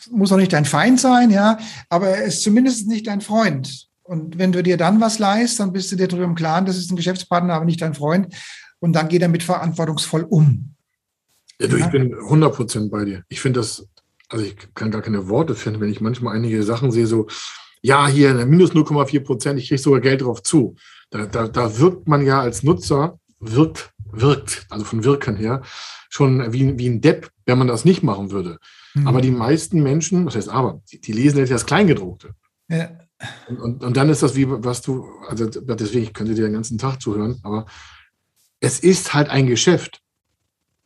[0.09, 1.57] muss auch nicht dein Feind sein, ja,
[1.89, 3.87] aber er ist zumindest nicht dein Freund.
[4.03, 6.77] Und wenn du dir dann was leist, dann bist du dir darüber im Klaren, das
[6.77, 8.35] ist ein Geschäftspartner, aber nicht dein Freund.
[8.79, 10.75] Und dann geht er mit verantwortungsvoll um.
[11.59, 13.23] Ja, du, ich bin 100 Prozent bei dir.
[13.29, 13.87] Ich finde das,
[14.27, 17.27] also ich kann gar keine Worte finden, wenn ich manchmal einige Sachen sehe, so,
[17.81, 20.75] ja, hier minus 0,4 Prozent, ich kriege sogar Geld drauf zu.
[21.09, 25.61] Da, da, da wirkt man ja als Nutzer, wirkt, wirkt, also von Wirken her,
[26.09, 28.57] schon wie, wie ein Depp, wenn man das nicht machen würde.
[28.93, 29.07] Mhm.
[29.07, 32.35] Aber die meisten Menschen, was heißt aber, die, die lesen jetzt das Kleingedruckte.
[32.69, 32.91] Ja.
[33.47, 36.53] Und, und, und, dann ist das wie, was du, also deswegen, ich könnte dir den
[36.53, 37.65] ganzen Tag zuhören, aber
[38.59, 40.01] es ist halt ein Geschäft.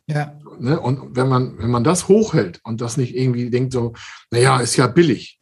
[0.08, 0.39] Ja.
[0.60, 0.80] Ne?
[0.80, 3.93] Und wenn man, wenn man das hochhält und das nicht irgendwie denkt so,
[4.32, 5.39] naja, ist ja billig,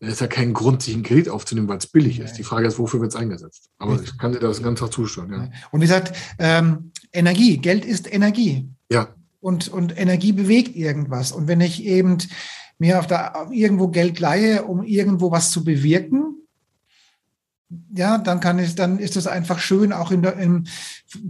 [0.00, 2.34] dann ist ja kein Grund, sich einen Kredit aufzunehmen, weil es billig ist.
[2.34, 3.70] Die Frage ist, wofür wird es eingesetzt?
[3.78, 5.32] Aber ich kann dir das den ganzen Tag zuschauen.
[5.32, 5.50] Ja.
[5.70, 8.68] Und wie gesagt, ähm, Energie, Geld ist Energie.
[8.90, 9.14] Ja.
[9.40, 11.32] Und, und Energie bewegt irgendwas.
[11.32, 12.18] Und wenn ich eben
[12.78, 16.34] mir auf der, irgendwo Geld leihe, um irgendwo was zu bewirken,
[17.94, 20.68] ja, dann kann ich, dann ist es einfach schön, auch in der, in,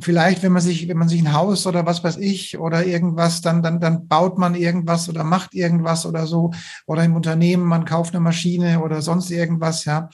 [0.00, 3.40] vielleicht, wenn man sich, wenn man sich ein Haus oder was weiß ich oder irgendwas,
[3.40, 6.52] dann, dann, dann baut man irgendwas oder macht irgendwas oder so
[6.86, 10.08] oder im Unternehmen, man kauft eine Maschine oder sonst irgendwas, ja.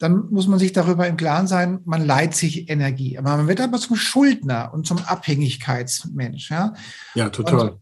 [0.00, 3.18] Dann muss man sich darüber im Klaren sein, man leiht sich Energie.
[3.18, 6.74] Aber man wird aber zum Schuldner und zum Abhängigkeitsmensch, ja.
[7.14, 7.70] Ja, total.
[7.70, 7.80] Und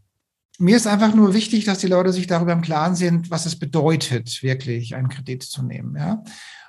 [0.59, 3.59] mir ist einfach nur wichtig, dass die Leute sich darüber im Klaren sind, was es
[3.59, 5.97] bedeutet, wirklich einen Kredit zu nehmen.
[5.97, 6.23] Ja?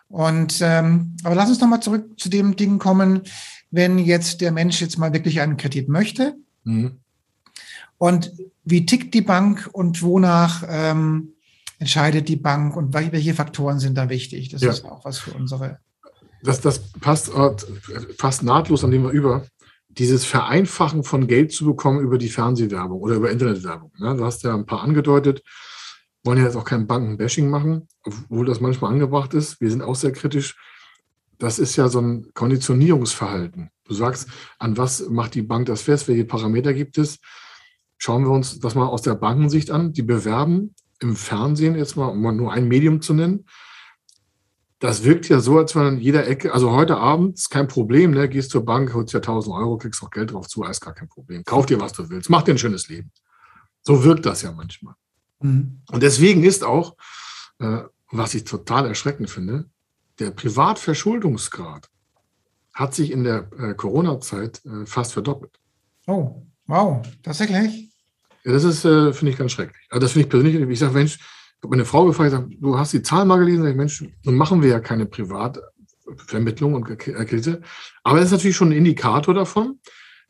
[0.10, 3.22] Und ähm, aber lass uns nochmal zurück zu dem Ding kommen,
[3.72, 6.36] wenn jetzt der Mensch jetzt mal wirklich einen Kredit möchte.
[6.64, 7.00] Mhm.
[7.98, 8.32] Und
[8.64, 11.34] wie tickt die Bank und wonach ähm,
[11.80, 14.50] entscheidet die Bank und welche Faktoren sind da wichtig?
[14.50, 14.72] Das ja.
[14.72, 15.80] ist auch was für unsere.
[16.44, 17.32] Das, das passt
[18.18, 19.46] fast nahtlos an dem wir über
[19.98, 23.92] dieses Vereinfachen von Geld zu bekommen über die Fernsehwerbung oder über Internetwerbung.
[23.98, 24.16] Ne?
[24.16, 25.44] Du hast ja ein paar angedeutet,
[26.24, 29.60] wollen ja jetzt auch kein Bankenbashing machen, obwohl das manchmal angebracht ist.
[29.62, 30.56] Wir sind auch sehr kritisch.
[31.40, 33.70] Das ist ja so ein Konditionierungsverhalten.
[33.86, 34.30] Du sagst,
[34.60, 36.08] an was macht die Bank das fest?
[36.08, 37.20] Welche Parameter gibt es?
[37.98, 39.94] Schauen wir uns das mal aus der Bankensicht an.
[39.94, 43.46] Die bewerben im Fernsehen, jetzt mal, um nur ein Medium zu nennen,
[44.80, 48.12] das wirkt ja so, als wenn an jeder Ecke, also heute Abend ist kein Problem,
[48.12, 48.30] ne?
[48.30, 51.10] gehst zur Bank, holst ja 1000 Euro, kriegst auch Geld drauf zu, ist gar kein
[51.10, 51.44] Problem.
[51.44, 53.12] Kauf dir, was du willst, mach dir ein schönes Leben.
[53.82, 54.94] So wirkt das ja manchmal.
[55.40, 55.82] Mhm.
[55.92, 56.96] Und deswegen ist auch,
[57.60, 57.80] äh,
[58.12, 59.66] was ich total erschreckend finde,
[60.20, 61.90] der Privatverschuldungsgrad
[62.74, 65.60] hat sich in der äh, Corona-Zeit äh, fast verdoppelt.
[66.06, 67.92] Oh, wow, tatsächlich?
[68.44, 69.88] Ja, das ist, äh, finde ich ganz schrecklich.
[69.90, 71.18] Also das finde ich persönlich, ich sage, Mensch,
[71.64, 74.36] habe meine Frau gefragt, gesagt, du hast die Zahlen mal gelesen, sag ich, Mensch, nun
[74.36, 77.62] machen wir ja keine Privatvermittlung und Kredite.
[78.04, 79.80] Aber das ist natürlich schon ein Indikator davon,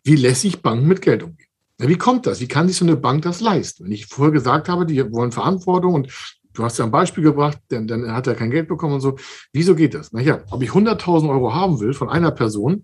[0.03, 1.47] wie lässig Banken mit Geld umgehen.
[1.79, 2.39] Ja, wie kommt das?
[2.39, 3.85] Wie kann sich so eine Bank das leisten?
[3.85, 6.11] Wenn ich vorher gesagt habe, die wollen Verantwortung und
[6.57, 9.15] Du hast ja ein Beispiel gebracht, denn dann hat er kein Geld bekommen und so.
[9.53, 10.11] Wieso geht das?
[10.11, 12.83] Naja, ob ich 100.000 Euro haben will von einer Person,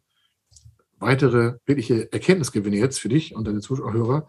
[0.99, 4.27] weitere wirkliche Erkenntnisgewinne jetzt für dich und deine Zuschauer.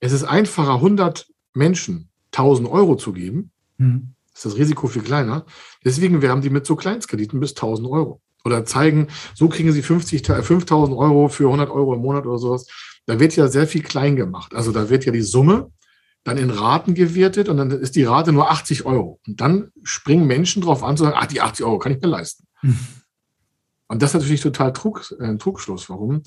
[0.00, 3.50] Es ist einfacher, 100 Menschen 1000 Euro zu geben.
[3.78, 4.14] Mhm.
[4.34, 5.46] Ist das Risiko viel kleiner.
[5.84, 8.20] Deswegen werben die mit so Kleinstkrediten bis 1000 Euro.
[8.44, 12.68] Oder zeigen, so kriegen sie 50, 5000 Euro für 100 Euro im Monat oder sowas.
[13.06, 14.54] Da wird ja sehr viel klein gemacht.
[14.54, 15.70] Also da wird ja die Summe
[16.22, 19.20] dann in Raten gewertet und dann ist die Rate nur 80 Euro.
[19.26, 22.08] Und dann springen Menschen drauf an zu sagen, ach, die 80 Euro kann ich mir
[22.08, 22.46] leisten.
[22.62, 22.78] Mhm.
[23.88, 25.88] Und das ist natürlich total Trug, äh, ein Trugschluss.
[25.88, 26.22] Warum?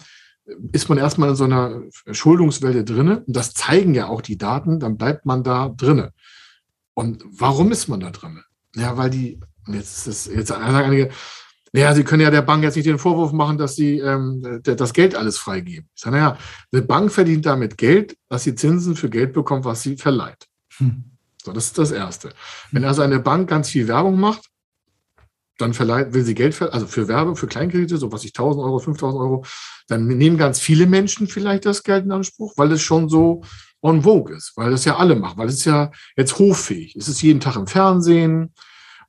[0.72, 1.82] Ist man erstmal in so einer
[2.12, 6.12] Schuldungswelle drinne, und das zeigen ja auch die Daten, dann bleibt man da drinne.
[6.94, 8.44] Und warum ist man da drinne?
[8.76, 11.10] Ja, weil die, jetzt ist jetzt sagen einige,
[11.72, 14.94] naja, Sie können ja der Bank jetzt nicht den Vorwurf machen, dass Sie ähm, das
[14.94, 15.88] Geld alles freigeben.
[15.96, 16.38] Ich sage, naja,
[16.72, 20.48] eine Bank verdient damit Geld, dass sie Zinsen für Geld bekommt, was sie verleiht.
[20.78, 21.04] Hm.
[21.44, 22.32] So, das ist das Erste.
[22.72, 24.49] Wenn also eine Bank ganz viel Werbung macht,
[25.60, 28.80] dann verleiht, will sie Geld, also für Werbung, für Kleinkredite, so was ich 1000 Euro,
[28.80, 29.46] 5000 Euro,
[29.88, 33.42] dann nehmen ganz viele Menschen vielleicht das Geld in Anspruch, weil es schon so
[33.82, 36.96] on vogue ist, weil das ja alle machen, weil es ja jetzt hoffähig.
[36.96, 38.54] Es ist jeden Tag im Fernsehen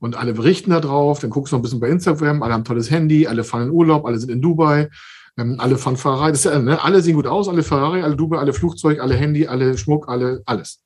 [0.01, 2.65] und alle berichten da drauf, dann guckst du noch ein bisschen bei Instagram, alle haben
[2.65, 4.91] tolles Handy, alle fahren in Urlaub, alle sind in Dubai,
[5.39, 6.83] ähm, alle fahren Ferrari, das ist ja, ne?
[6.83, 10.43] alle sehen gut aus, alle Ferrari, alle Dubai, alle Flugzeug, alle Handy, alle Schmuck, alle,
[10.47, 10.83] alles.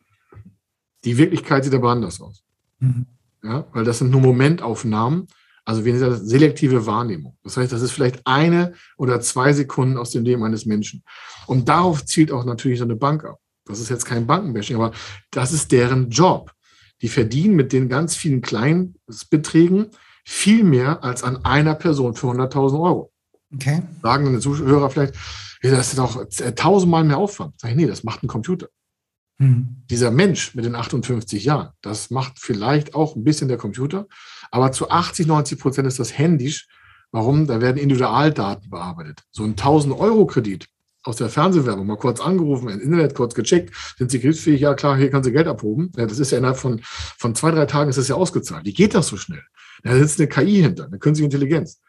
[1.04, 2.42] Die Wirklichkeit sieht aber anders aus.
[2.80, 3.06] Mhm.
[3.42, 5.26] Ja, weil das sind nur Momentaufnahmen
[5.64, 7.36] also wir nennen selektive Wahrnehmung.
[7.42, 11.02] Das heißt, das ist vielleicht eine oder zwei Sekunden aus dem Leben eines Menschen.
[11.46, 13.38] Und darauf zielt auch natürlich so eine Bank ab.
[13.66, 14.92] Das ist jetzt kein Bankenbashing, aber
[15.30, 16.52] das ist deren Job.
[17.00, 18.96] Die verdienen mit den ganz vielen kleinen
[19.30, 19.86] Beträgen
[20.24, 23.12] viel mehr als an einer Person für 100.000 Euro.
[23.54, 23.82] Okay.
[24.02, 25.14] Sagen dann die Zuhörer vielleicht,
[25.62, 27.54] ja, das ist doch tausendmal mehr Aufwand.
[27.58, 28.68] Sag ich, nee, das macht ein Computer.
[29.38, 29.82] Mhm.
[29.90, 34.06] Dieser Mensch mit den 58 Jahren, das macht vielleicht auch ein bisschen der Computer,
[34.54, 36.68] aber zu 80, 90 Prozent ist das händisch.
[37.10, 37.48] Warum?
[37.48, 39.24] Da werden Individualdaten bearbeitet.
[39.32, 40.68] So ein 1000-Euro-Kredit
[41.02, 44.60] aus der Fernsehwerbung, mal kurz angerufen, im Internet kurz gecheckt, sind Sie kreditfähig?
[44.60, 45.90] Ja, klar, hier kann Sie Geld abhoben.
[45.96, 48.64] Ja, das ist ja innerhalb von, von zwei, drei Tagen ist das ja ausgezahlt.
[48.64, 49.42] Wie geht das so schnell?
[49.82, 51.80] Da sitzt eine KI hinter, eine künstliche Intelligenz.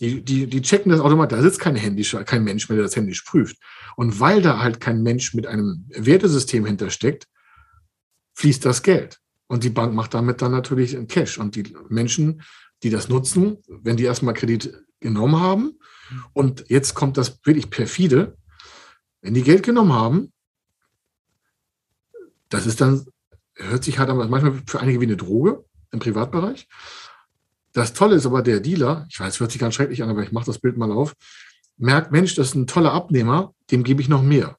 [0.00, 1.36] Die, die, die checken das automatisch.
[1.36, 3.58] Da sitzt kein, händischer, kein Mensch mehr, der das händisch prüft.
[3.96, 7.28] Und weil da halt kein Mensch mit einem Wertesystem hintersteckt,
[8.32, 9.21] fließt das Geld.
[9.52, 11.36] Und die Bank macht damit dann natürlich einen Cash.
[11.36, 12.40] Und die Menschen,
[12.82, 15.78] die das nutzen, wenn die erstmal Kredit genommen haben,
[16.32, 18.38] und jetzt kommt das wirklich perfide,
[19.20, 20.32] wenn die Geld genommen haben,
[22.48, 23.04] das ist dann,
[23.54, 26.66] hört sich halt manchmal für einige wie eine Droge im Privatbereich.
[27.74, 30.22] Das Tolle ist aber, der Dealer, ich weiß, es hört sich ganz schrecklich an, aber
[30.22, 31.12] ich mache das Bild mal auf,
[31.76, 34.56] merkt, Mensch, das ist ein toller Abnehmer, dem gebe ich noch mehr.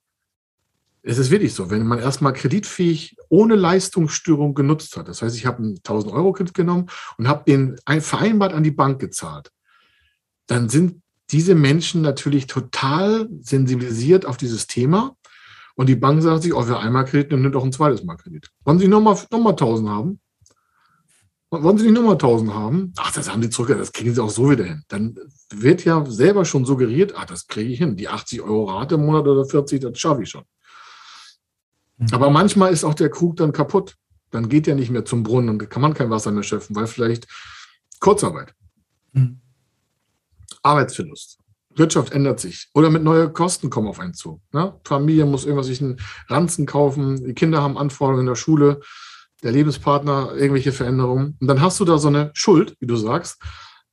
[1.06, 5.46] Es ist wirklich so, wenn man erstmal kreditfähig ohne Leistungsstörung genutzt hat, das heißt, ich
[5.46, 6.88] habe einen 1000 Euro Kredit genommen
[7.18, 9.52] und habe den vereinbart an die Bank gezahlt,
[10.48, 15.18] dann sind diese Menschen natürlich total sensibilisiert auf dieses Thema
[15.76, 18.16] und die Bank sagt sich, oh, wer einmal Kredit nimmt, nimmt auch ein zweites Mal
[18.16, 18.50] Kredit.
[18.64, 20.20] Wollen Sie nochmal noch mal 1000 haben?
[21.50, 22.94] Wollen Sie nicht nochmal 1000 haben?
[22.98, 24.84] Ach, das haben die zurück, das kriegen Sie auch so wieder hin.
[24.88, 25.18] Dann
[25.50, 27.98] wird ja selber schon suggeriert, ach, das kriege ich hin.
[27.98, 30.44] Die 80 Euro Rate im Monat oder 40, das schaffe ich schon.
[32.04, 32.14] Mhm.
[32.14, 33.96] Aber manchmal ist auch der Krug dann kaputt.
[34.32, 36.88] Dann geht er nicht mehr zum Brunnen und kann man kein Wasser mehr schöpfen, weil
[36.88, 37.28] vielleicht
[38.00, 38.54] Kurzarbeit,
[39.14, 39.40] mhm.
[40.64, 41.38] Arbeitsverlust,
[41.76, 44.42] Wirtschaft ändert sich oder mit neuen Kosten kommen auf einen zu.
[44.52, 44.80] Ne?
[44.84, 48.82] Familie muss irgendwas sich einen Ranzen kaufen, die Kinder haben Anforderungen in der Schule
[49.44, 51.38] der Lebenspartner irgendwelche Veränderungen.
[51.40, 53.42] Und dann hast du da so eine Schuld, wie du sagst,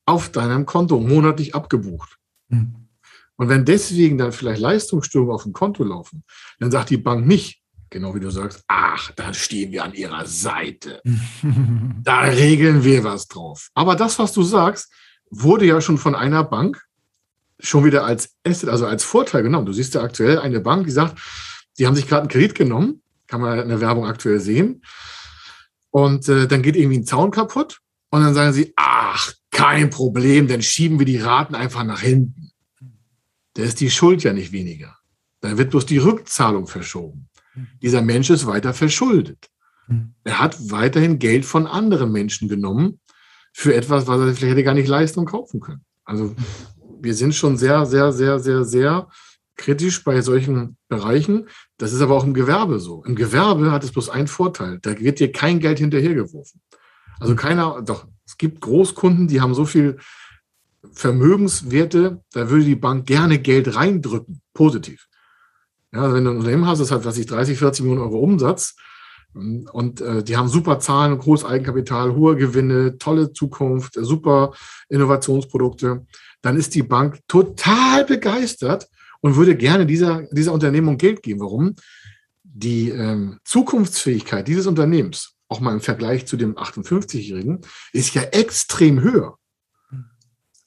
[0.07, 2.18] auf deinem Konto monatlich abgebucht.
[2.49, 2.88] Mhm.
[3.37, 6.25] Und wenn deswegen dann vielleicht Leistungsstörungen auf dem Konto laufen,
[6.59, 7.60] dann sagt die Bank nicht,
[7.90, 11.03] genau wie du sagst, ach, da stehen wir an ihrer Seite.
[12.03, 13.68] da regeln wir was drauf.
[13.74, 14.92] Aber das, was du sagst,
[15.31, 16.83] wurde ja schon von einer Bank
[17.59, 19.66] schon wieder als Asset, also als Vorteil genommen.
[19.66, 21.18] Du siehst ja aktuell eine Bank, die sagt,
[21.79, 24.83] die haben sich gerade einen Kredit genommen, kann man in der Werbung aktuell sehen.
[25.90, 30.48] Und äh, dann geht irgendwie ein Zaun kaputt und dann sagen sie, ach, kein Problem,
[30.48, 32.50] dann schieben wir die Raten einfach nach hinten.
[33.55, 34.96] Da ist die Schuld ja nicht weniger.
[35.40, 37.29] Dann wird bloß die Rückzahlung verschoben.
[37.83, 39.49] Dieser Mensch ist weiter verschuldet.
[40.25, 43.01] Er hat weiterhin Geld von anderen Menschen genommen
[43.53, 45.85] für etwas, was er vielleicht hätte gar nicht leisten und kaufen können.
[46.05, 46.35] Also
[47.01, 49.09] wir sind schon sehr, sehr, sehr, sehr, sehr
[49.57, 51.49] kritisch bei solchen Bereichen.
[51.77, 53.05] Das ist aber auch im Gewerbe so.
[53.05, 54.79] Im Gewerbe hat es bloß einen Vorteil.
[54.81, 56.61] Da wird dir kein Geld hinterhergeworfen.
[57.18, 59.99] Also keiner, doch, es gibt Großkunden, die haben so viel
[60.92, 65.09] Vermögenswerte, da würde die Bank gerne Geld reindrücken, positiv.
[65.92, 68.18] Ja, also wenn du ein Unternehmen hast, das hat, was ich 30, 40 Millionen Euro
[68.20, 68.76] Umsatz,
[69.33, 74.53] Und äh, die haben super Zahlen, hohes Eigenkapital, hohe Gewinne, tolle Zukunft, super
[74.88, 76.05] Innovationsprodukte.
[76.42, 78.88] Dann ist die Bank total begeistert
[79.20, 81.40] und würde gerne dieser, dieser Unternehmung Geld geben.
[81.40, 81.74] Warum?
[82.42, 87.61] Die ähm, Zukunftsfähigkeit dieses Unternehmens, auch mal im Vergleich zu dem 58-Jährigen,
[87.92, 89.37] ist ja extrem höher.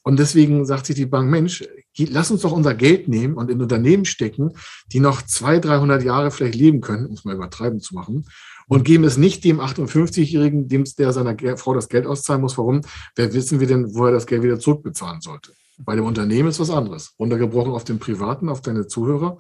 [0.04, 1.64] Und deswegen sagt sich die Bank, Mensch,
[1.98, 4.54] lass uns doch unser Geld nehmen und in Unternehmen stecken,
[4.92, 8.26] die noch 200, 300 Jahre vielleicht leben können, um es mal übertreiben zu machen,
[8.68, 12.58] und geben es nicht dem 58-Jährigen, dem der seiner Frau das Geld auszahlen muss.
[12.58, 12.82] Warum?
[13.16, 15.54] Wer wissen wir denn, wo er das Geld wieder zurückbezahlen sollte?
[15.78, 17.14] Bei dem Unternehmen ist was anderes.
[17.20, 19.38] Runtergebrochen auf den Privaten, auf deine Zuhörer.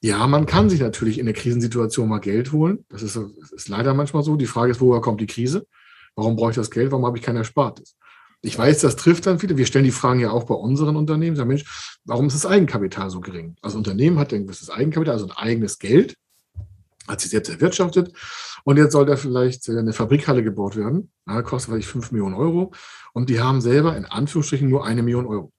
[0.00, 2.84] Ja, man kann sich natürlich in der Krisensituation mal Geld holen.
[2.88, 4.36] Das ist, ist leider manchmal so.
[4.36, 5.66] Die Frage ist, woher kommt die Krise?
[6.14, 6.90] Warum brauche ich das Geld?
[6.90, 7.96] Warum habe ich kein Erspartes?
[8.44, 9.56] Ich weiß, das trifft dann viele.
[9.56, 11.36] Wir stellen die Fragen ja auch bei unseren Unternehmen.
[11.36, 13.56] Sagen, Mensch, warum ist das Eigenkapital so gering?
[13.62, 16.16] Also Unternehmen hat ein gewisses Eigenkapital, also ein eigenes Geld,
[17.06, 18.12] hat sich selbst erwirtschaftet.
[18.64, 21.12] Und jetzt soll da vielleicht eine Fabrikhalle gebaut werden.
[21.28, 22.72] Ja, kostet vielleicht 5 Millionen Euro.
[23.12, 25.52] Und die haben selber in Anführungsstrichen nur eine Million Euro.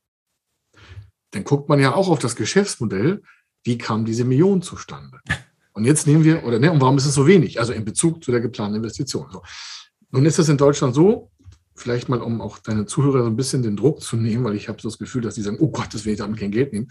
[1.32, 3.22] Dann guckt man ja auch auf das Geschäftsmodell.
[3.64, 5.20] Wie kam diese Million zustande?
[5.72, 7.60] Und jetzt nehmen wir, oder ne, und warum ist es so wenig?
[7.60, 9.28] Also in Bezug zu der geplanten Investition.
[9.32, 9.42] So.
[10.12, 11.32] Nun ist es in Deutschland so,
[11.76, 14.70] vielleicht mal, um auch deine Zuhörer so ein bisschen den Druck zu nehmen, weil ich
[14.70, 16.74] habe so das Gefühl, dass die sagen, oh Gott, das will ich damit kein Geld
[16.74, 16.90] nehmen.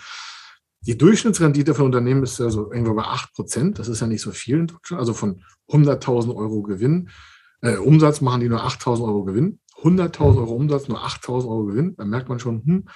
[0.85, 3.79] Die Durchschnittsrendite von Unternehmen ist ja so irgendwo bei 8 Prozent.
[3.79, 4.99] Das ist ja nicht so viel in Deutschland.
[4.99, 7.09] Also von 100.000 Euro Gewinn,
[7.61, 9.61] äh, Umsatz machen die nur 8.000 Euro Gewinn.
[9.83, 11.95] 100.000 Euro Umsatz, nur 8.000 Euro Gewinn.
[11.97, 12.89] Da merkt man schon, hm,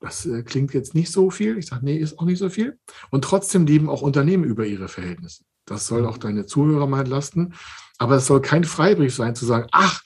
[0.00, 1.58] das äh, klingt jetzt nicht so viel.
[1.58, 2.78] Ich sage, nee, ist auch nicht so viel.
[3.10, 5.44] Und trotzdem leben auch Unternehmen über ihre Verhältnisse.
[5.64, 7.54] Das soll auch deine Zuhörer mal entlasten.
[7.98, 10.02] Aber es soll kein Freibrief sein, zu sagen, ach,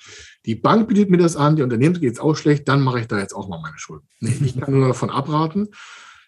[0.47, 3.09] die Bank bietet mir das an, die Unternehmen geht es auch schlecht, dann mache ich
[3.09, 4.09] da jetzt auch mal meine Schulden.
[4.21, 5.69] Nee, ich kann nur davon abraten,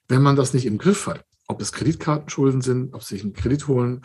[0.09, 3.33] wenn man das nicht im Griff hat, ob es Kreditkartenschulden sind, ob sie sich einen
[3.33, 4.03] Kredit holen,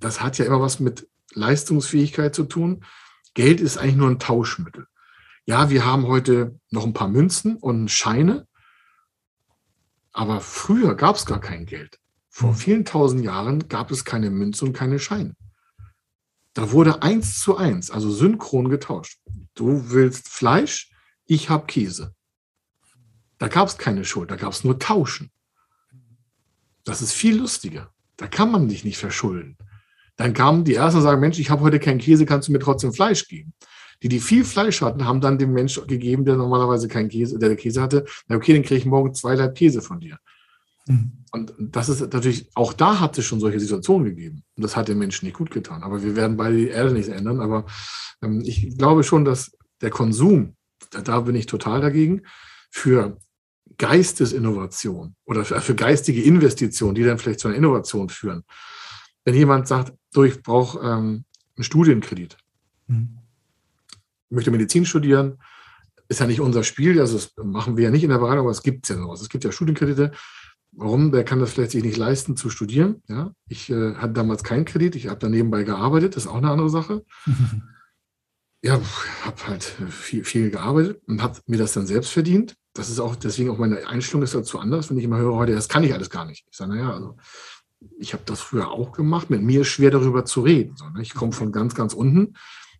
[0.00, 2.84] das hat ja immer was mit Leistungsfähigkeit zu tun.
[3.34, 4.86] Geld ist eigentlich nur ein Tauschmittel.
[5.44, 8.46] Ja, wir haben heute noch ein paar Münzen und Scheine,
[10.12, 11.98] aber früher gab es gar kein Geld.
[12.28, 12.56] Vor hm.
[12.56, 15.34] vielen tausend Jahren gab es keine Münze und keine Scheine.
[16.54, 19.20] Da wurde eins zu eins, also synchron getauscht.
[19.54, 20.90] Du willst Fleisch,
[21.26, 22.14] ich habe Käse.
[23.38, 25.30] Da gab es keine Schuld, da gab es nur Tauschen.
[26.84, 27.92] Das ist viel lustiger.
[28.16, 29.56] Da kann man dich nicht verschulden.
[30.16, 32.58] Dann kamen die Ersten und sagen, Mensch, ich habe heute keinen Käse, kannst du mir
[32.58, 33.54] trotzdem Fleisch geben?
[34.02, 37.56] Die, die viel Fleisch hatten, haben dann dem Mensch gegeben, der normalerweise keinen Käse, der
[37.56, 40.18] Käse hatte, na okay, dann kriege ich morgen zwei Leib Käse von dir.
[40.86, 41.12] Mhm.
[41.30, 44.44] Und das ist natürlich, auch da hat es schon solche Situationen gegeben.
[44.56, 45.82] Und das hat den Menschen nicht gut getan.
[45.82, 47.40] Aber wir werden beide die Erde nicht ändern.
[47.40, 47.66] Aber
[48.22, 50.56] ähm, ich glaube schon, dass der Konsum,
[50.90, 52.22] da, da, bin ich total dagegen,
[52.70, 53.18] für
[53.78, 58.44] Geistesinnovation oder für, für geistige Investitionen, die dann vielleicht zu einer Innovation führen.
[59.24, 61.24] Wenn jemand sagt, so, ich brauche ähm,
[61.56, 62.36] einen Studienkredit,
[62.88, 63.18] mhm.
[64.30, 65.38] möchte Medizin studieren,
[66.08, 68.50] ist ja nicht unser Spiel, also das machen wir ja nicht in der Beratung, aber
[68.50, 69.22] es gibt ja sowas.
[69.22, 70.12] Es gibt ja Studienkredite,
[70.72, 71.12] Warum?
[71.12, 73.02] Wer kann das vielleicht sich nicht leisten zu studieren?
[73.08, 76.36] Ja, ich äh, hatte damals keinen Kredit, ich habe da nebenbei gearbeitet, das ist auch
[76.36, 77.04] eine andere Sache.
[78.62, 78.80] ja,
[79.24, 82.56] habe halt viel, viel gearbeitet und habe mir das dann selbst verdient.
[82.72, 85.52] Das ist auch, deswegen auch meine Einstellung ist dazu anders, wenn ich immer höre heute,
[85.52, 86.46] das kann ich alles gar nicht.
[86.50, 87.16] Ich sage, naja, also
[87.98, 89.28] ich habe das früher auch gemacht.
[89.28, 90.76] Mit mir ist schwer darüber zu reden.
[90.76, 91.02] So, ne?
[91.02, 92.34] Ich komme von ganz, ganz unten.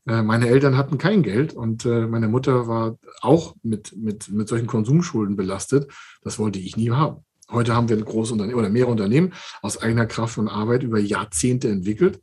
[0.07, 4.49] Äh, meine Eltern hatten kein Geld und äh, meine Mutter war auch mit, mit, mit
[4.49, 5.93] solchen Konsumschulden belastet.
[6.23, 7.25] Das wollte ich nie haben.
[7.53, 10.99] Heute haben wir ein großes Unternehmen oder mehrere Unternehmen aus eigener Kraft und Arbeit über
[10.99, 12.21] Jahrzehnte entwickelt.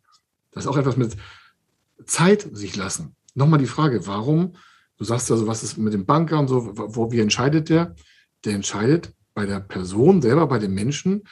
[0.52, 1.15] Das ist auch etwas mit
[2.06, 3.15] Zeit sich lassen.
[3.36, 4.56] Nochmal die Frage, warum?
[4.98, 7.96] Du sagst also, was ist mit dem Banker und so, wo, wie entscheidet der?
[8.44, 11.24] Der entscheidet bei der Person selber, bei dem Menschen,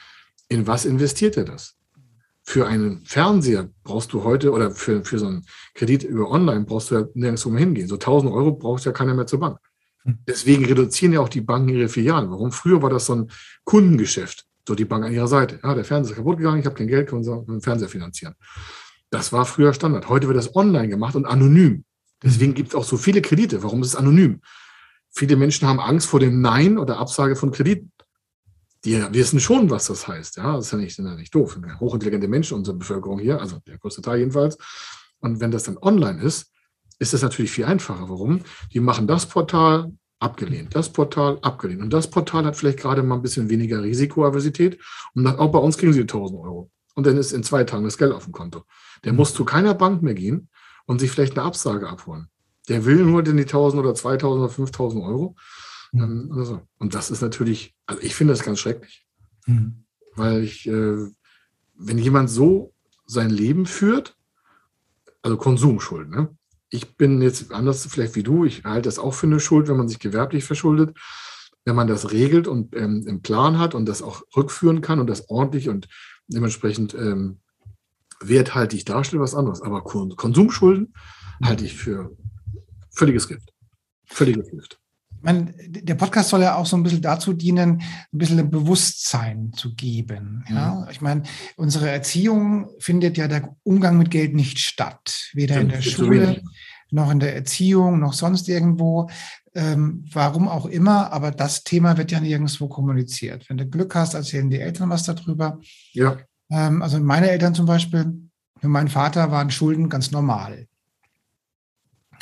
[0.48, 1.76] in was investiert er das?
[2.42, 6.90] Für einen Fernseher brauchst du heute oder für, für so einen Kredit über Online brauchst
[6.90, 7.88] du ja nirgendwo mehr hingehen.
[7.88, 9.58] So 1000 Euro braucht ja keiner mehr zur Bank.
[10.26, 12.30] Deswegen reduzieren ja auch die Banken ihre Filialen.
[12.30, 12.52] Warum?
[12.52, 13.30] Früher war das so ein
[13.64, 14.44] Kundengeschäft.
[14.66, 15.60] So die Bank an ihrer Seite.
[15.62, 18.34] Ja, der Fernseher ist kaputt gegangen, ich habe kein Geld, können Sie den Fernseher finanzieren.
[19.10, 20.08] Das war früher Standard.
[20.08, 21.84] Heute wird das online gemacht und anonym.
[22.22, 23.62] Deswegen gibt es auch so viele Kredite.
[23.62, 24.40] Warum ist es anonym?
[25.10, 27.92] Viele Menschen haben Angst vor dem Nein oder Absage von Krediten.
[28.84, 30.36] Die wissen schon, was das heißt.
[30.36, 31.58] Ja, das ist ja nicht, sind ja nicht doof.
[31.80, 34.56] Hochintelligente Menschen, unsere Bevölkerung hier, also der größte Teil jedenfalls.
[35.20, 36.52] Und wenn das dann online ist,
[36.98, 38.08] ist das natürlich viel einfacher.
[38.08, 38.40] Warum?
[38.72, 41.80] Die machen das Portal abgelehnt, das Portal abgelehnt.
[41.80, 44.78] Und das Portal hat vielleicht gerade mal ein bisschen weniger Risikoaversität
[45.14, 46.70] und sagt, auch bei uns kriegen sie 1000 Euro.
[46.94, 48.64] Und dann ist in zwei Tagen das Geld auf dem Konto.
[49.04, 50.48] Der muss zu keiner Bank mehr gehen
[50.86, 52.28] und sich vielleicht eine Absage abholen.
[52.68, 55.36] Der will nur denn die 1000 oder 2000 oder 5000 Euro.
[55.92, 56.32] Mhm.
[56.36, 59.06] Also, und das ist natürlich, also ich finde das ganz schrecklich.
[59.46, 59.84] Mhm.
[60.16, 61.06] Weil ich, äh,
[61.76, 62.74] wenn jemand so
[63.06, 64.18] sein Leben führt
[65.22, 66.10] also Konsumschulden.
[66.10, 66.36] Ne?
[66.70, 69.76] Ich bin jetzt anders vielleicht wie du, ich halte das auch für eine Schuld, wenn
[69.76, 70.96] man sich gewerblich verschuldet.
[71.64, 75.06] Wenn man das regelt und ähm, im Plan hat und das auch rückführen kann und
[75.06, 75.88] das ordentlich und
[76.26, 77.40] dementsprechend ähm,
[78.20, 79.62] werthaltig darstellt, was anderes.
[79.62, 80.94] Aber Konsumschulden
[81.42, 82.16] halte ich für
[82.90, 83.52] völliges Gift.
[84.06, 84.80] Völliges Gift.
[85.20, 89.52] Man, der Podcast soll ja auch so ein bisschen dazu dienen, ein bisschen ein Bewusstsein
[89.54, 90.44] zu geben.
[90.48, 90.74] Ja?
[90.74, 90.90] Mhm.
[90.90, 91.22] Ich meine,
[91.56, 95.30] unsere Erziehung findet ja der Umgang mit Geld nicht statt.
[95.34, 96.42] Weder ja, in der Schule
[96.90, 99.10] noch in der Erziehung, noch sonst irgendwo.
[99.54, 103.48] Ähm, warum auch immer, aber das Thema wird ja nirgendwo kommuniziert.
[103.48, 105.58] Wenn du Glück hast, erzählen die Eltern was darüber.
[105.92, 106.18] Ja.
[106.50, 108.14] Ähm, also meine Eltern zum Beispiel,
[108.60, 110.67] für meinen Vater waren Schulden ganz normal.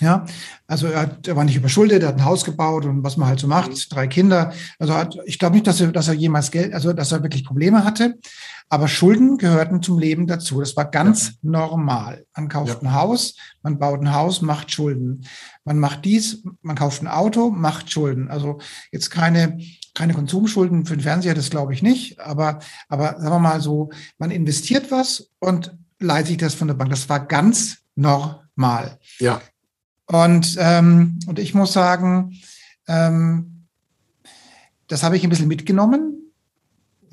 [0.00, 0.26] Ja,
[0.66, 3.28] also er, hat, er war nicht überschuldet, er hat ein Haus gebaut und was man
[3.28, 3.76] halt so macht, mhm.
[3.90, 4.52] drei Kinder.
[4.78, 7.44] Also hat, ich glaube nicht, dass er, dass er jemals Geld, also dass er wirklich
[7.44, 8.18] Probleme hatte.
[8.68, 10.58] Aber Schulden gehörten zum Leben dazu.
[10.58, 11.34] Das war ganz ja.
[11.42, 12.26] normal.
[12.36, 12.88] Man kauft ja.
[12.88, 15.24] ein Haus, man baut ein Haus, macht Schulden.
[15.64, 18.28] Man macht dies, man kauft ein Auto, macht Schulden.
[18.28, 18.58] Also
[18.90, 19.60] jetzt keine,
[19.94, 22.18] keine Konsumschulden für den Fernseher, das glaube ich nicht.
[22.20, 26.74] Aber, aber sagen wir mal so, man investiert was und leiht sich das von der
[26.74, 26.90] Bank.
[26.90, 28.98] Das war ganz normal.
[29.20, 29.40] Ja.
[30.06, 32.38] Und, ähm, und ich muss sagen,
[32.86, 33.66] ähm,
[34.86, 36.32] das habe ich ein bisschen mitgenommen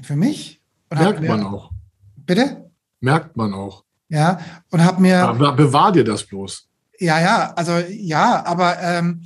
[0.02, 0.62] für mich.
[0.91, 1.72] Merkt mir, man auch.
[2.18, 2.70] Bitte?
[3.00, 3.84] Merkt man auch.
[4.10, 4.39] Ja,
[4.70, 5.24] und habe mir.
[5.28, 6.68] Aber bewahr dir das bloß.
[7.00, 9.24] Ja, ja, also ja, aber ähm,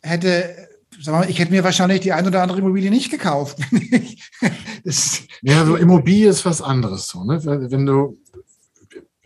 [0.00, 0.68] hätte,
[1.06, 3.58] mal, ich hätte mir wahrscheinlich die ein oder andere Immobilie nicht gekauft.
[5.42, 7.44] ja, so Immobilie ist was anderes so, ne?
[7.44, 8.18] Wenn du,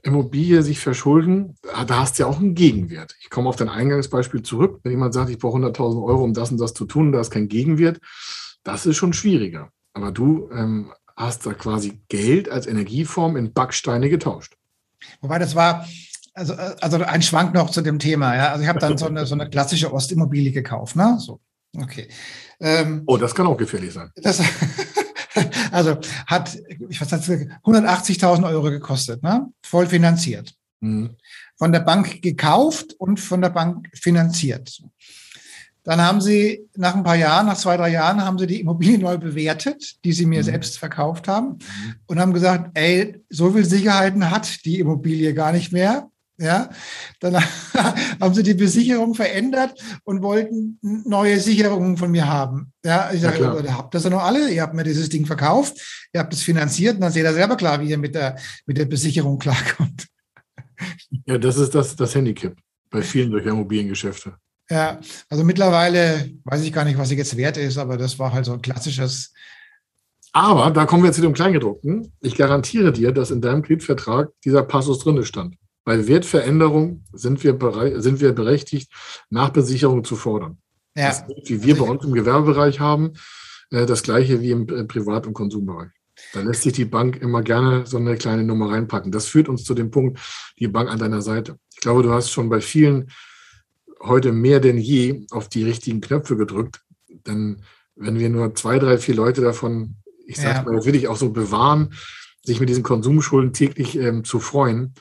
[0.04, 3.16] Immobilie sich verschulden, da hast du ja auch einen Gegenwert.
[3.20, 4.80] Ich komme auf dein Eingangsbeispiel zurück.
[4.82, 7.30] Wenn jemand sagt, ich brauche 100.000 Euro, um das und das zu tun, da ist
[7.30, 8.00] kein Gegenwert,
[8.64, 9.70] das ist schon schwieriger.
[9.94, 14.56] Aber du ähm, hast da quasi Geld als Energieform in Backsteine getauscht.
[15.22, 15.86] Wobei das war,
[16.34, 18.36] also, also ein Schwank noch zu dem Thema.
[18.36, 18.48] Ja?
[18.52, 20.96] Also ich habe dann so eine, so eine klassische Ostimmobilie gekauft.
[20.96, 21.16] Ne?
[21.18, 21.40] So,
[21.78, 22.08] okay.
[22.60, 24.10] Ähm, oh, das kann auch gefährlich sein.
[24.16, 24.42] Das,
[25.74, 26.56] also hat,
[26.88, 29.48] ich weiß nicht, 180.000 Euro gekostet, ne?
[29.62, 30.54] voll finanziert.
[30.80, 31.16] Mhm.
[31.56, 34.82] Von der Bank gekauft und von der Bank finanziert.
[35.84, 38.98] Dann haben sie nach ein paar Jahren, nach zwei, drei Jahren, haben sie die Immobilie
[38.98, 40.44] neu bewertet, die sie mir mhm.
[40.44, 41.94] selbst verkauft haben mhm.
[42.06, 46.08] und haben gesagt, ey, so viel Sicherheiten hat die Immobilie gar nicht mehr.
[46.36, 46.68] Ja,
[47.20, 47.36] dann
[48.20, 52.72] haben sie die Besicherung verändert und wollten neue Sicherungen von mir haben.
[52.84, 55.26] Ja, ich sage, ja, ihr habt das ja noch alle, ihr habt mir dieses Ding
[55.26, 58.36] verkauft, ihr habt es finanziert und dann seht ihr selber klar, wie ihr mit der,
[58.66, 60.06] mit der Besicherung klarkommt.
[61.26, 62.54] Ja, das ist das, das Handicap
[62.90, 64.34] bei vielen durch Immobiliengeschäfte.
[64.68, 68.32] Ja, also mittlerweile weiß ich gar nicht, was sie jetzt wert ist, aber das war
[68.32, 69.32] halt so ein klassisches.
[70.32, 72.12] Aber da kommen wir zu dem Kleingedruckten.
[72.20, 75.56] Ich garantiere dir, dass in deinem Kreditvertrag dieser Passus drin stand.
[75.84, 77.58] Bei Wertveränderung sind wir,
[78.00, 78.90] sind wir berechtigt,
[79.30, 80.58] Nachbesicherung zu fordern.
[80.96, 81.08] Ja.
[81.08, 83.12] Das, wie wir bei uns im Gewerbebereich haben,
[83.70, 85.90] äh, das gleiche wie im äh, Privat- und Konsumbereich.
[86.32, 89.10] Da lässt sich die Bank immer gerne so eine kleine Nummer reinpacken.
[89.10, 90.20] Das führt uns zu dem Punkt,
[90.58, 91.58] die Bank an deiner Seite.
[91.74, 93.10] Ich glaube, du hast schon bei vielen
[94.00, 96.82] heute mehr denn je auf die richtigen Knöpfe gedrückt.
[97.26, 97.62] Denn
[97.96, 100.62] wenn wir nur zwei, drei, vier Leute davon, ich sage ja.
[100.62, 101.94] mal, will ich auch so bewahren,
[102.42, 104.94] sich mit diesen Konsumschulden täglich ähm, zu freuen,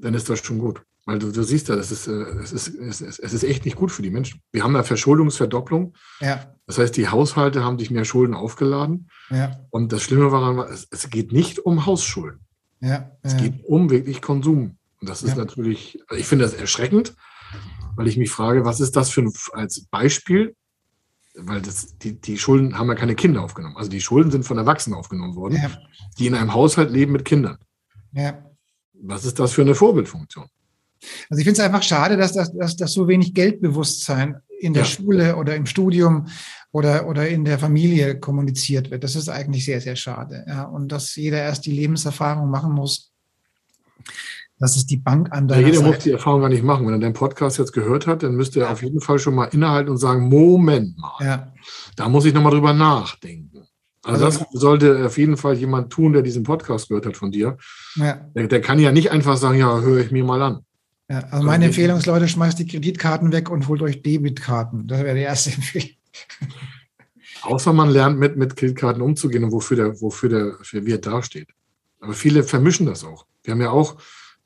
[0.00, 0.82] dann ist das schon gut.
[1.06, 3.64] Weil du, du siehst ja, das ist, äh, es, ist, es, ist, es ist echt
[3.64, 4.42] nicht gut für die Menschen.
[4.52, 5.94] Wir haben eine Verschuldungsverdopplung.
[6.20, 6.54] Ja.
[6.66, 9.10] Das heißt, die Haushalte haben sich mehr Schulden aufgeladen.
[9.30, 9.60] Ja.
[9.70, 12.40] Und das Schlimme war, es, es geht nicht um Hausschulden.
[12.80, 13.10] Ja.
[13.22, 14.78] Es geht um wirklich Konsum.
[15.00, 17.14] Und das ist natürlich, ich finde das erschreckend,
[17.96, 20.54] weil ich mich frage, was ist das für ein, als Beispiel?
[21.34, 23.76] Weil das, die, die Schulden haben ja keine Kinder aufgenommen.
[23.76, 25.58] Also die Schulden sind von Erwachsenen aufgenommen worden,
[26.18, 27.58] die in einem Haushalt leben mit Kindern.
[28.12, 28.49] Ja.
[29.02, 30.46] Was ist das für eine Vorbildfunktion?
[31.30, 34.82] Also ich finde es einfach schade, dass, dass, dass, dass so wenig Geldbewusstsein in der
[34.82, 34.88] ja.
[34.88, 36.26] Schule oder im Studium
[36.72, 39.02] oder, oder in der Familie kommuniziert wird.
[39.02, 40.44] Das ist eigentlich sehr, sehr schade.
[40.46, 40.64] Ja.
[40.64, 43.10] Und dass jeder erst die Lebenserfahrung machen muss,
[44.58, 45.90] das ist die Bank an deiner ja, jeder Seite.
[45.90, 46.86] muss die Erfahrung gar nicht machen.
[46.86, 49.46] Wenn er den Podcast jetzt gehört hat, dann müsste er auf jeden Fall schon mal
[49.46, 51.52] innehalten und sagen, Moment mal, ja.
[51.96, 53.49] da muss ich nochmal drüber nachdenken.
[54.02, 57.30] Also, also, das sollte auf jeden Fall jemand tun, der diesen Podcast gehört hat von
[57.30, 57.58] dir.
[57.96, 58.14] Ja.
[58.34, 60.64] Der, der kann ja nicht einfach sagen, ja, höre ich mir mal an.
[61.10, 64.86] Ja, also meine Empfehlung ist, Leute, schmeißt die Kreditkarten weg und holt euch Debitkarten.
[64.86, 65.96] Das wäre die erste Empfehlung.
[67.42, 71.48] Außer man lernt mit, mit Kreditkarten umzugehen und wofür der, wofür der für Wert dasteht.
[72.00, 73.26] Aber viele vermischen das auch.
[73.42, 73.96] Wir haben ja auch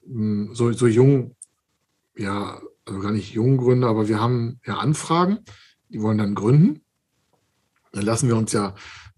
[0.07, 1.37] hm, so, so jung,
[2.17, 5.39] ja, also gar nicht jung Gründer, aber wir haben ja Anfragen,
[5.89, 6.81] die wollen dann gründen.
[7.93, 8.75] Dann lassen wir uns ja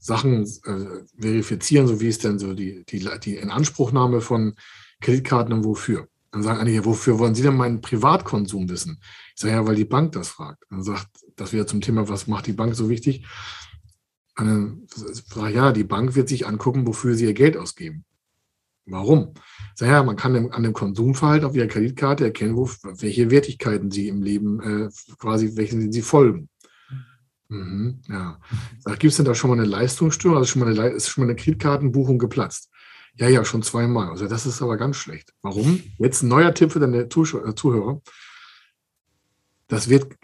[0.07, 4.55] Sachen äh, verifizieren, so wie es denn so die, die, die Inanspruchnahme von
[5.01, 6.09] Kreditkarten und wofür.
[6.31, 9.01] Dann sagen einige, wofür wollen Sie denn meinen Privatkonsum wissen?
[9.35, 10.63] Ich sage ja, weil die Bank das fragt.
[10.71, 13.27] Dann sagt, das wäre zum Thema, was macht die Bank so wichtig?
[14.37, 18.05] Dann sage ja, die Bank wird sich angucken, wofür sie ihr Geld ausgeben.
[18.85, 19.35] Warum?
[19.75, 24.07] Sag ja, man kann an dem Konsumverhalten auf ihrer Kreditkarte erkennen, wo, welche Wertigkeiten sie
[24.07, 24.89] im Leben äh,
[25.19, 26.49] quasi, welchen sie folgen.
[27.49, 28.41] Mhm, ja.
[28.99, 30.39] Gibt es denn da schon mal eine Leistungsstörung?
[30.39, 32.71] Also schon mal eine, ist schon mal eine Kreditkartenbuchung geplatzt?
[33.15, 34.11] Ja, ja, schon zweimal.
[34.11, 35.33] Also das ist aber ganz schlecht.
[35.43, 35.83] Warum?
[35.99, 38.03] Jetzt ein neuer Tipp für deine äh, Zuhörer.
[39.69, 40.15] Das wird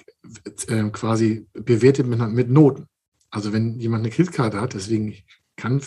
[0.69, 2.87] äh, quasi bewertet mit, mit Noten.
[3.31, 5.17] Also wenn jemand eine Kreditkarte hat, deswegen
[5.57, 5.81] kann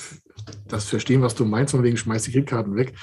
[0.67, 2.93] das verstehen, was du meinst, von wegen schmeiß die Kreditkarten weg.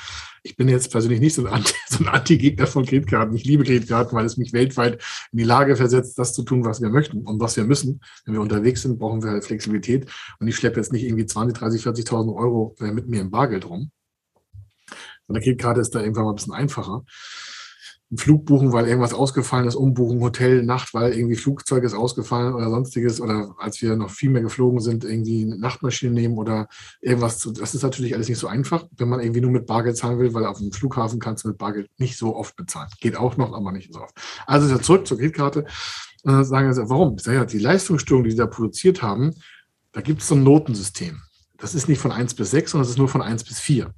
[0.43, 1.64] Ich bin jetzt persönlich nicht so ein,
[2.07, 3.35] Anti-Gegner von Kreditkarten.
[3.35, 4.95] Ich liebe Kreditkarten, weil es mich weltweit
[5.33, 8.01] in die Lage versetzt, das zu tun, was wir möchten und was wir müssen.
[8.24, 10.11] Wenn wir unterwegs sind, brauchen wir halt Flexibilität.
[10.41, 13.68] Und ich schleppe jetzt nicht irgendwie 20, 30, 40.000 Euro äh, mit mir im Bargeld
[13.68, 13.91] rum.
[15.26, 17.05] Von der Kreditkarte ist da irgendwann mal ein bisschen einfacher
[18.13, 22.53] einen Flug buchen, weil irgendwas ausgefallen ist, umbuchen, Hotel, Nacht, weil irgendwie Flugzeug ist ausgefallen
[22.53, 26.69] oder sonstiges oder als wir noch viel mehr geflogen sind, irgendwie eine Nachtmaschine nehmen oder
[27.01, 27.41] irgendwas.
[27.41, 30.35] Das ist natürlich alles nicht so einfach, wenn man irgendwie nur mit Bargeld zahlen will,
[30.35, 32.91] weil auf dem Flughafen kannst du mit Bargeld nicht so oft bezahlen.
[33.01, 34.15] Geht auch noch, aber nicht so oft.
[34.47, 35.65] Also zurück zur Kreditkarte.
[36.25, 37.17] Äh, sagen sie, warum?
[37.17, 39.33] Ich sage, ja, die Leistungsstörung, die sie da produziert haben,
[39.93, 41.23] da gibt es so ein Notensystem.
[41.57, 43.95] Das ist nicht von 1 bis 6, sondern es ist nur von 1 bis 4.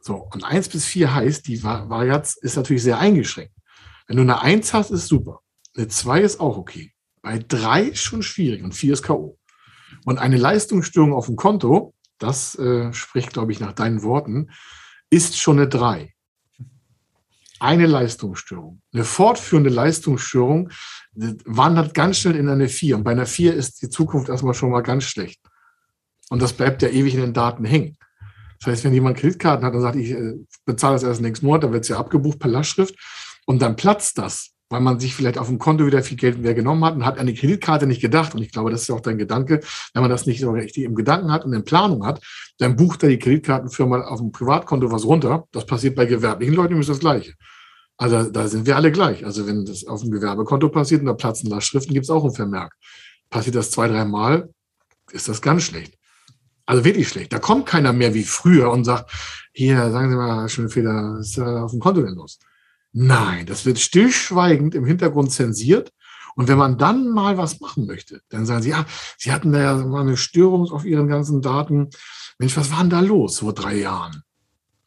[0.00, 3.54] So, und 1 bis 4 heißt, die Varianz ist natürlich sehr eingeschränkt.
[4.06, 5.40] Wenn du eine 1 hast, ist super.
[5.76, 6.92] Eine 2 ist auch okay.
[7.22, 9.38] Bei 3 ist schon schwierig und 4 ist K.O.
[10.04, 14.50] Und eine Leistungsstörung auf dem Konto, das äh, spricht, glaube ich, nach deinen Worten,
[15.10, 16.14] ist schon eine 3.
[17.58, 18.80] Eine Leistungsstörung.
[18.92, 20.70] Eine fortführende Leistungsstörung
[21.12, 22.96] wandert ganz schnell in eine 4.
[22.96, 25.42] Und bei einer 4 ist die Zukunft erstmal schon mal ganz schlecht.
[26.30, 27.98] Und das bleibt ja ewig in den Daten hängen.
[28.60, 30.34] Das heißt, wenn jemand Kreditkarten hat und sagt, ich äh,
[30.66, 32.94] bezahle das erst nächsten Monat, dann wird es ja abgebucht per Lastschrift
[33.46, 36.54] und dann platzt das, weil man sich vielleicht auf dem Konto wieder viel Geld mehr
[36.54, 38.34] genommen hat und hat an die Kreditkarte nicht gedacht.
[38.34, 39.60] Und ich glaube, das ist auch dein Gedanke.
[39.94, 42.22] Wenn man das nicht so richtig im Gedanken hat und in Planung hat,
[42.58, 45.44] dann bucht da die Kreditkartenfirma auf dem Privatkonto was runter.
[45.52, 47.34] Das passiert bei gewerblichen Leuten ist das Gleiche.
[47.96, 49.24] Also da sind wir alle gleich.
[49.24, 52.32] Also wenn das auf dem Gewerbekonto passiert und da platzen Lastschriften, gibt es auch ein
[52.32, 52.74] Vermerk.
[53.30, 54.50] Passiert das zwei, dreimal,
[55.12, 55.99] ist das ganz schlecht.
[56.70, 57.32] Also wirklich schlecht.
[57.32, 59.10] Da kommt keiner mehr wie früher und sagt,
[59.52, 62.38] hier, sagen Sie mal, Schönfeder, was ist da auf dem Konto denn los?
[62.92, 65.92] Nein, das wird stillschweigend im Hintergrund zensiert.
[66.36, 68.86] Und wenn man dann mal was machen möchte, dann sagen sie, ja,
[69.18, 71.90] Sie hatten da ja mal eine Störung auf Ihren ganzen Daten.
[72.38, 74.22] Mensch, was war denn da los vor drei Jahren?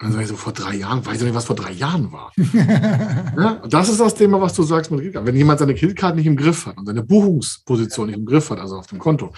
[0.06, 2.32] Ich so, vor drei Jahren, weiß ich nicht, was vor drei Jahren war.
[2.54, 5.28] ja, das ist das Thema, was du sagst mit Kreditkarte.
[5.28, 8.60] Wenn jemand seine Kreditkarte nicht im Griff hat und seine Buchungsposition nicht im Griff hat,
[8.60, 9.34] also auf dem Konto,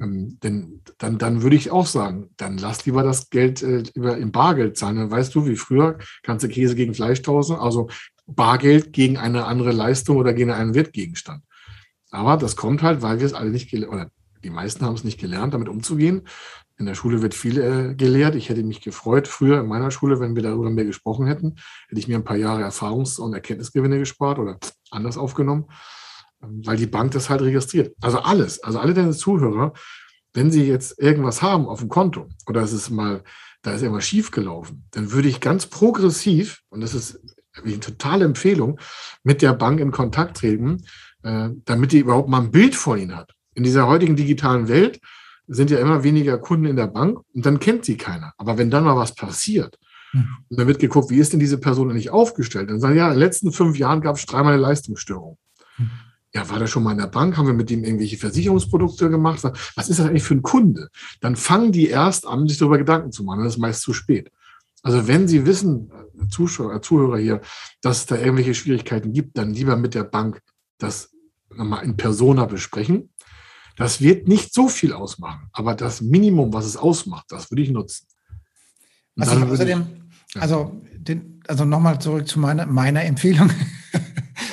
[0.00, 4.32] ähm, denn dann, dann würde ich auch sagen, dann lass lieber das Geld äh, im
[4.32, 4.96] Bargeld zahlen.
[4.96, 7.88] Dann weißt du, wie früher kannst du Käse gegen Fleisch tauschen, also
[8.26, 11.42] Bargeld gegen eine andere Leistung oder gegen einen Wertgegenstand.
[12.10, 14.10] Aber das kommt halt, weil wir es alle nicht gelernt, oder
[14.42, 16.22] die meisten haben es nicht gelernt, damit umzugehen.
[16.78, 18.34] In der Schule wird viel äh, gelehrt.
[18.34, 21.56] Ich hätte mich gefreut, früher in meiner Schule, wenn wir darüber mehr gesprochen hätten,
[21.88, 24.58] hätte ich mir ein paar Jahre Erfahrungs- und Erkenntnisgewinne gespart oder
[24.90, 25.66] anders aufgenommen
[26.40, 27.94] weil die Bank das halt registriert.
[28.00, 29.72] Also alles, also alle deine Zuhörer,
[30.34, 33.22] wenn sie jetzt irgendwas haben auf dem Konto oder es ist mal,
[33.62, 37.20] da ist irgendwas schiefgelaufen, dann würde ich ganz progressiv, und das ist
[37.54, 38.78] eine totale Empfehlung,
[39.22, 40.84] mit der Bank in Kontakt treten,
[41.22, 43.32] äh, damit die überhaupt mal ein Bild von ihnen hat.
[43.54, 45.00] In dieser heutigen digitalen Welt
[45.46, 48.32] sind ja immer weniger Kunden in der Bank und dann kennt sie keiner.
[48.36, 49.78] Aber wenn dann mal was passiert,
[50.10, 50.26] hm.
[50.48, 52.70] und dann wird geguckt, wie ist denn diese Person eigentlich aufgestellt?
[52.70, 55.38] Dann sagen, ja, in den letzten fünf Jahren gab es dreimal eine Leistungsstörung.
[55.76, 55.90] Hm
[56.36, 57.36] ja, war der schon mal in der Bank?
[57.38, 59.42] Haben wir mit dem irgendwelche Versicherungsprodukte gemacht?
[59.74, 60.90] Was ist das eigentlich für ein Kunde?
[61.20, 63.42] Dann fangen die erst an, sich darüber Gedanken zu machen.
[63.42, 64.30] Das ist meist zu spät.
[64.82, 67.40] Also wenn Sie wissen, äh, Zuschauer, äh, Zuhörer hier,
[67.80, 70.42] dass es da irgendwelche Schwierigkeiten gibt, dann lieber mit der Bank
[70.76, 71.10] das
[71.54, 73.08] nochmal in Persona besprechen.
[73.76, 77.70] Das wird nicht so viel ausmachen, aber das Minimum, was es ausmacht, das würde ich
[77.70, 78.06] nutzen.
[79.14, 79.86] Was ich außerdem,
[80.34, 80.40] ja.
[80.40, 80.80] also,
[81.46, 83.50] also nochmal zurück zu meiner, meiner Empfehlung.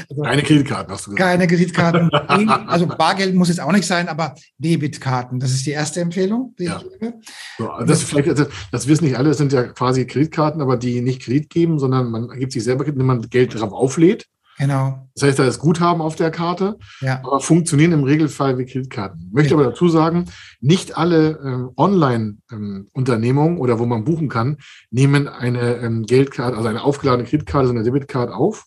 [0.10, 1.30] Also keine Kreditkarten, hast du gesagt.
[1.30, 2.10] Keine Kreditkarten.
[2.68, 5.40] also Bargeld muss jetzt auch nicht sein, aber Debitkarten.
[5.40, 6.78] Das ist die erste Empfehlung, die ja.
[6.78, 7.14] ich gebe.
[7.58, 10.78] So, also das, vielleicht, das, das, wissen nicht alle, das sind ja quasi Kreditkarten, aber
[10.78, 14.28] die nicht Kredit geben, sondern man gibt sich selber, wenn man Geld drauf auflädt.
[14.58, 15.10] Genau.
[15.16, 17.20] Das heißt, da ist Guthaben auf der Karte, ja.
[17.24, 19.28] aber funktionieren im Regelfall wie Kreditkarten.
[19.28, 19.60] Ich möchte ja.
[19.60, 20.26] aber dazu sagen,
[20.62, 24.58] nicht alle ähm, Online-Unternehmungen ähm, oder wo man buchen kann,
[24.92, 28.66] nehmen eine ähm, Geldkarte, also eine aufgeladene Kreditkarte, so eine Debitkarte auf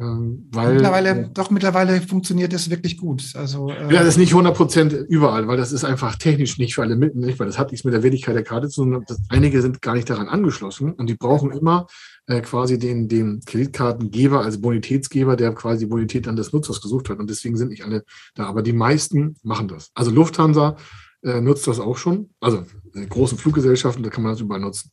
[0.00, 3.22] Ähm, weil, mittlerweile, äh, doch mittlerweile funktioniert das wirklich gut.
[3.34, 6.74] Also, äh, ja, das ist nicht 100 Prozent überall, weil das ist einfach technisch nicht
[6.74, 9.04] für alle mit, nicht, weil das hat nichts mit der Wertigkeit der Karte zu tun.
[9.28, 11.86] Einige sind gar nicht daran angeschlossen und die brauchen immer
[12.26, 17.08] äh, quasi den, den Kreditkartengeber als Bonitätsgeber, der quasi die Bonität dann des Nutzers gesucht
[17.08, 17.18] hat.
[17.18, 18.04] Und deswegen sind nicht alle
[18.34, 18.46] da.
[18.46, 19.90] Aber die meisten machen das.
[19.94, 20.76] Also Lufthansa
[21.22, 22.30] äh, nutzt das auch schon.
[22.40, 22.64] Also
[22.94, 24.90] äh, großen Fluggesellschaften, da kann man das überall nutzen.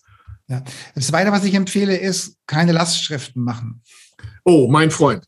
[0.47, 0.63] Ja.
[0.95, 3.81] Das Zweite, was ich empfehle, ist keine Lastschriften machen.
[4.43, 5.23] Oh, mein Freund.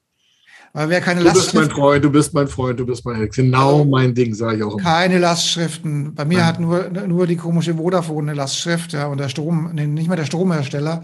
[0.73, 3.83] Weil wer keine du bist mein Freund, du bist mein Freund, du bist mein Genau
[3.83, 4.81] mein Ding, sage ich auch immer.
[4.81, 6.15] Keine Lastschriften.
[6.15, 6.47] Bei mir Nein.
[6.47, 10.15] hat nur, nur die komische Vodafone eine Lastschrift, ja, und der Strom, nee, nicht mal
[10.15, 11.03] der Stromhersteller.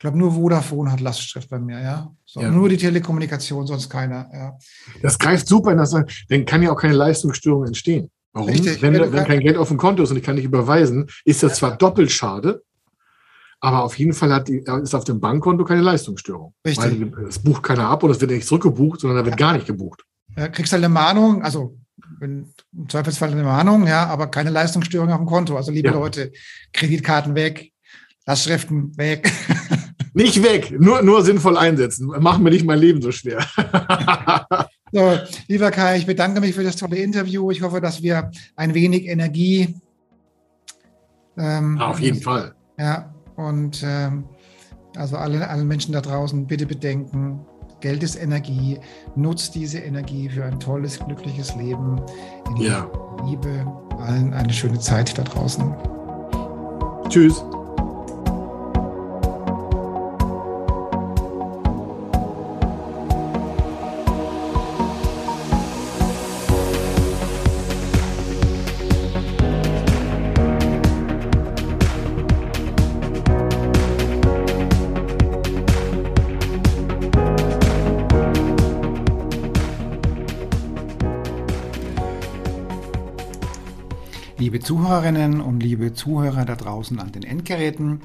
[0.00, 2.10] Ich glaube, nur Vodafone hat Lastschrift bei mir, ja.
[2.24, 2.50] So, ja.
[2.50, 4.56] Nur die Telekommunikation, sonst keiner, ja.
[5.02, 8.10] Das greift super in das, dann kann ja auch keine Leistungsstörung entstehen.
[8.32, 8.48] Warum?
[8.48, 8.80] Richtig.
[8.80, 11.42] Wenn, wenn, wenn kein Geld auf dem Konto ist und ich kann nicht überweisen, ist
[11.42, 11.56] das ja.
[11.56, 12.62] zwar doppelt schade,
[13.60, 16.54] aber auf jeden Fall hat die, ist auf dem Bankkonto keine Leistungsstörung.
[16.66, 17.12] Richtig.
[17.12, 19.66] Weil es bucht keiner ab und es wird nicht zurückgebucht, sondern da wird gar nicht
[19.66, 20.06] gebucht.
[20.34, 21.76] Ja, kriegst halt eine Mahnung, also
[22.22, 22.54] im
[22.88, 25.58] Zweifelsfall eine Mahnung, ja, aber keine Leistungsstörung auf dem Konto.
[25.58, 25.90] Also liebe.
[25.90, 26.32] Leute,
[26.72, 27.70] Kreditkarten weg,
[28.24, 29.30] Lastschriften weg.
[30.22, 32.08] Nicht weg, nur, nur sinnvoll einsetzen.
[32.18, 33.38] Machen mir nicht mein Leben so schwer.
[34.92, 35.18] so,
[35.48, 37.50] lieber Kai, ich bedanke mich für das tolle Interview.
[37.50, 39.76] Ich hoffe, dass wir ein wenig Energie.
[41.38, 42.54] Ähm, auf jeden Fall.
[42.78, 44.24] Ja, und ähm,
[44.96, 47.40] also alle, alle Menschen da draußen, bitte bedenken,
[47.80, 48.78] Geld ist Energie.
[49.16, 52.00] Nutzt diese Energie für ein tolles, glückliches Leben.
[52.48, 52.90] In ja.
[53.26, 53.66] Liebe.
[53.98, 55.74] Allen eine schöne Zeit da draußen.
[57.08, 57.42] Tschüss.
[84.60, 88.02] Liebe Zuhörerinnen und liebe Zuhörer da draußen an den Endgeräten,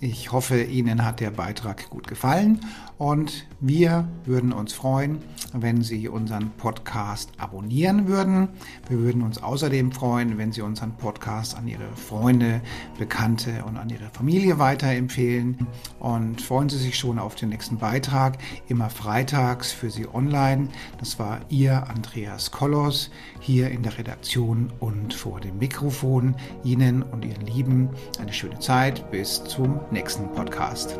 [0.00, 2.60] ich hoffe, Ihnen hat der Beitrag gut gefallen
[2.98, 5.18] und wir würden uns freuen,
[5.52, 8.48] wenn Sie unseren Podcast abonnieren würden.
[8.88, 12.60] Wir würden uns außerdem freuen, wenn Sie unseren Podcast an Ihre Freunde,
[12.96, 15.66] Bekannte und an Ihre Familie weiterempfehlen.
[15.98, 18.38] Und freuen Sie sich schon auf den nächsten Beitrag,
[18.68, 20.68] immer freitags für Sie online.
[20.98, 23.10] Das war Ihr Andreas Kollos
[23.40, 26.34] hier in der Redaktion und vor dem Mikrofon.
[26.64, 27.88] Ihnen und Ihren Lieben
[28.20, 29.10] eine schöne Zeit.
[29.10, 30.98] Bis zum nächsten Podcast.